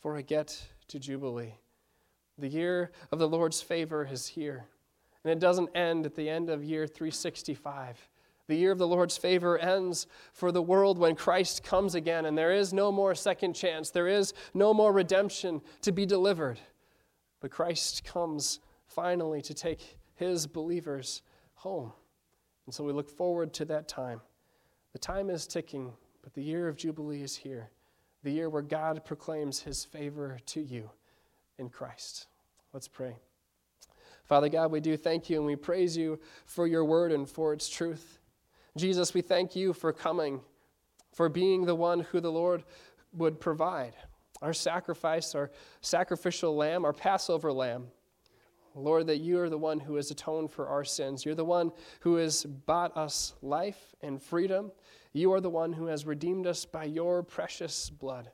for 0.00 0.16
I 0.16 0.22
get 0.22 0.66
to 0.86 0.98
Jubilee. 0.98 1.54
The 2.38 2.48
year 2.48 2.92
of 3.12 3.18
the 3.18 3.28
Lord's 3.28 3.60
favor 3.60 4.08
is 4.10 4.28
here, 4.28 4.66
and 5.24 5.32
it 5.32 5.38
doesn't 5.38 5.76
end 5.76 6.06
at 6.06 6.14
the 6.14 6.28
end 6.28 6.50
of 6.50 6.64
year 6.64 6.86
365. 6.86 8.08
The 8.46 8.56
year 8.56 8.72
of 8.72 8.78
the 8.78 8.88
Lord's 8.88 9.18
favor 9.18 9.58
ends 9.58 10.06
for 10.32 10.50
the 10.50 10.62
world 10.62 10.98
when 10.98 11.14
Christ 11.14 11.62
comes 11.62 11.94
again, 11.94 12.24
and 12.24 12.36
there 12.36 12.52
is 12.52 12.72
no 12.72 12.90
more 12.90 13.14
second 13.14 13.52
chance. 13.52 13.90
There 13.90 14.08
is 14.08 14.32
no 14.54 14.72
more 14.72 14.92
redemption 14.92 15.60
to 15.82 15.92
be 15.92 16.06
delivered. 16.06 16.58
But 17.40 17.50
Christ 17.50 18.04
comes 18.04 18.60
finally 18.86 19.42
to 19.42 19.54
take 19.54 19.98
his 20.14 20.46
believers 20.46 21.22
home. 21.54 21.92
And 22.64 22.74
so 22.74 22.84
we 22.84 22.92
look 22.92 23.10
forward 23.10 23.52
to 23.54 23.64
that 23.66 23.86
time. 23.86 24.20
The 24.92 24.98
time 24.98 25.28
is 25.28 25.46
ticking, 25.46 25.92
but 26.22 26.32
the 26.32 26.42
year 26.42 26.68
of 26.68 26.76
Jubilee 26.76 27.22
is 27.22 27.36
here, 27.36 27.70
the 28.22 28.30
year 28.30 28.48
where 28.48 28.62
God 28.62 29.04
proclaims 29.04 29.60
his 29.60 29.84
favor 29.84 30.38
to 30.46 30.60
you 30.60 30.90
in 31.58 31.68
Christ. 31.68 32.26
Let's 32.72 32.88
pray. 32.88 33.16
Father 34.28 34.50
God, 34.50 34.70
we 34.70 34.80
do 34.80 34.96
thank 34.96 35.30
you 35.30 35.38
and 35.38 35.46
we 35.46 35.56
praise 35.56 35.96
you 35.96 36.20
for 36.44 36.66
your 36.66 36.84
word 36.84 37.12
and 37.12 37.28
for 37.28 37.54
its 37.54 37.68
truth. 37.68 38.18
Jesus, 38.76 39.14
we 39.14 39.22
thank 39.22 39.56
you 39.56 39.72
for 39.72 39.92
coming, 39.92 40.40
for 41.12 41.30
being 41.30 41.64
the 41.64 41.74
one 41.74 42.00
who 42.00 42.20
the 42.20 42.30
Lord 42.30 42.62
would 43.14 43.40
provide. 43.40 43.94
Our 44.42 44.52
sacrifice, 44.52 45.34
our 45.34 45.50
sacrificial 45.80 46.54
lamb, 46.54 46.84
our 46.84 46.92
Passover 46.92 47.52
lamb. 47.52 47.88
Lord, 48.74 49.06
that 49.08 49.18
you 49.18 49.40
are 49.40 49.48
the 49.48 49.58
one 49.58 49.80
who 49.80 49.96
has 49.96 50.10
atoned 50.10 50.50
for 50.50 50.68
our 50.68 50.84
sins. 50.84 51.24
You're 51.24 51.34
the 51.34 51.44
one 51.44 51.72
who 52.00 52.16
has 52.16 52.44
bought 52.44 52.96
us 52.96 53.34
life 53.42 53.96
and 54.02 54.22
freedom. 54.22 54.70
You 55.12 55.32
are 55.32 55.40
the 55.40 55.50
one 55.50 55.72
who 55.72 55.86
has 55.86 56.06
redeemed 56.06 56.46
us 56.46 56.64
by 56.66 56.84
your 56.84 57.22
precious 57.22 57.90
blood. 57.90 58.30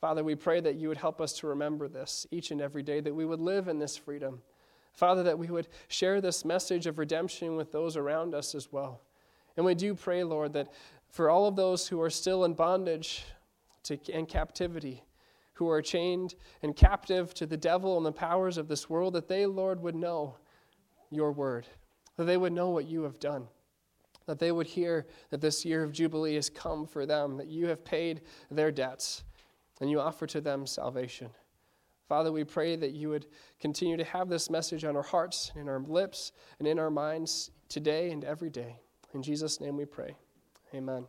Father, 0.00 0.22
we 0.22 0.36
pray 0.36 0.60
that 0.60 0.76
you 0.76 0.88
would 0.88 0.96
help 0.96 1.20
us 1.20 1.32
to 1.40 1.48
remember 1.48 1.88
this 1.88 2.26
each 2.30 2.52
and 2.52 2.60
every 2.60 2.82
day, 2.82 3.00
that 3.00 3.14
we 3.14 3.26
would 3.26 3.40
live 3.40 3.68
in 3.68 3.78
this 3.78 3.96
freedom. 3.96 4.40
Father, 4.96 5.22
that 5.22 5.38
we 5.38 5.48
would 5.48 5.68
share 5.88 6.20
this 6.20 6.44
message 6.44 6.86
of 6.86 6.98
redemption 6.98 7.54
with 7.54 7.70
those 7.70 7.96
around 7.96 8.34
us 8.34 8.54
as 8.54 8.72
well. 8.72 9.02
And 9.56 9.64
we 9.64 9.74
do 9.74 9.94
pray, 9.94 10.24
Lord, 10.24 10.54
that 10.54 10.72
for 11.10 11.30
all 11.30 11.46
of 11.46 11.54
those 11.54 11.86
who 11.86 12.00
are 12.00 12.10
still 12.10 12.44
in 12.44 12.54
bondage 12.54 13.24
to, 13.84 13.98
and 14.12 14.26
captivity, 14.26 15.04
who 15.52 15.68
are 15.68 15.82
chained 15.82 16.34
and 16.62 16.74
captive 16.74 17.34
to 17.34 17.46
the 17.46 17.56
devil 17.56 17.96
and 17.98 18.04
the 18.04 18.12
powers 18.12 18.56
of 18.56 18.68
this 18.68 18.88
world, 18.88 19.14
that 19.14 19.28
they, 19.28 19.44
Lord, 19.44 19.80
would 19.82 19.94
know 19.94 20.36
your 21.10 21.30
word, 21.30 21.66
that 22.16 22.24
they 22.24 22.36
would 22.38 22.52
know 22.52 22.70
what 22.70 22.86
you 22.86 23.02
have 23.02 23.20
done, 23.20 23.48
that 24.26 24.38
they 24.38 24.50
would 24.50 24.66
hear 24.66 25.06
that 25.30 25.42
this 25.42 25.64
year 25.64 25.82
of 25.82 25.92
Jubilee 25.92 26.34
has 26.34 26.50
come 26.50 26.86
for 26.86 27.04
them, 27.04 27.36
that 27.36 27.48
you 27.48 27.66
have 27.68 27.84
paid 27.84 28.22
their 28.50 28.72
debts, 28.72 29.24
and 29.80 29.90
you 29.90 30.00
offer 30.00 30.26
to 30.26 30.40
them 30.40 30.66
salvation. 30.66 31.30
Father, 32.08 32.30
we 32.30 32.44
pray 32.44 32.76
that 32.76 32.92
you 32.92 33.08
would 33.08 33.26
continue 33.60 33.96
to 33.96 34.04
have 34.04 34.28
this 34.28 34.48
message 34.48 34.84
on 34.84 34.96
our 34.96 35.02
hearts, 35.02 35.50
and 35.54 35.62
in 35.62 35.68
our 35.68 35.80
lips, 35.80 36.32
and 36.58 36.68
in 36.68 36.78
our 36.78 36.90
minds 36.90 37.50
today 37.68 38.10
and 38.10 38.24
every 38.24 38.50
day. 38.50 38.76
In 39.12 39.22
Jesus' 39.22 39.60
name 39.60 39.76
we 39.76 39.84
pray. 39.84 40.14
Amen. 40.74 41.06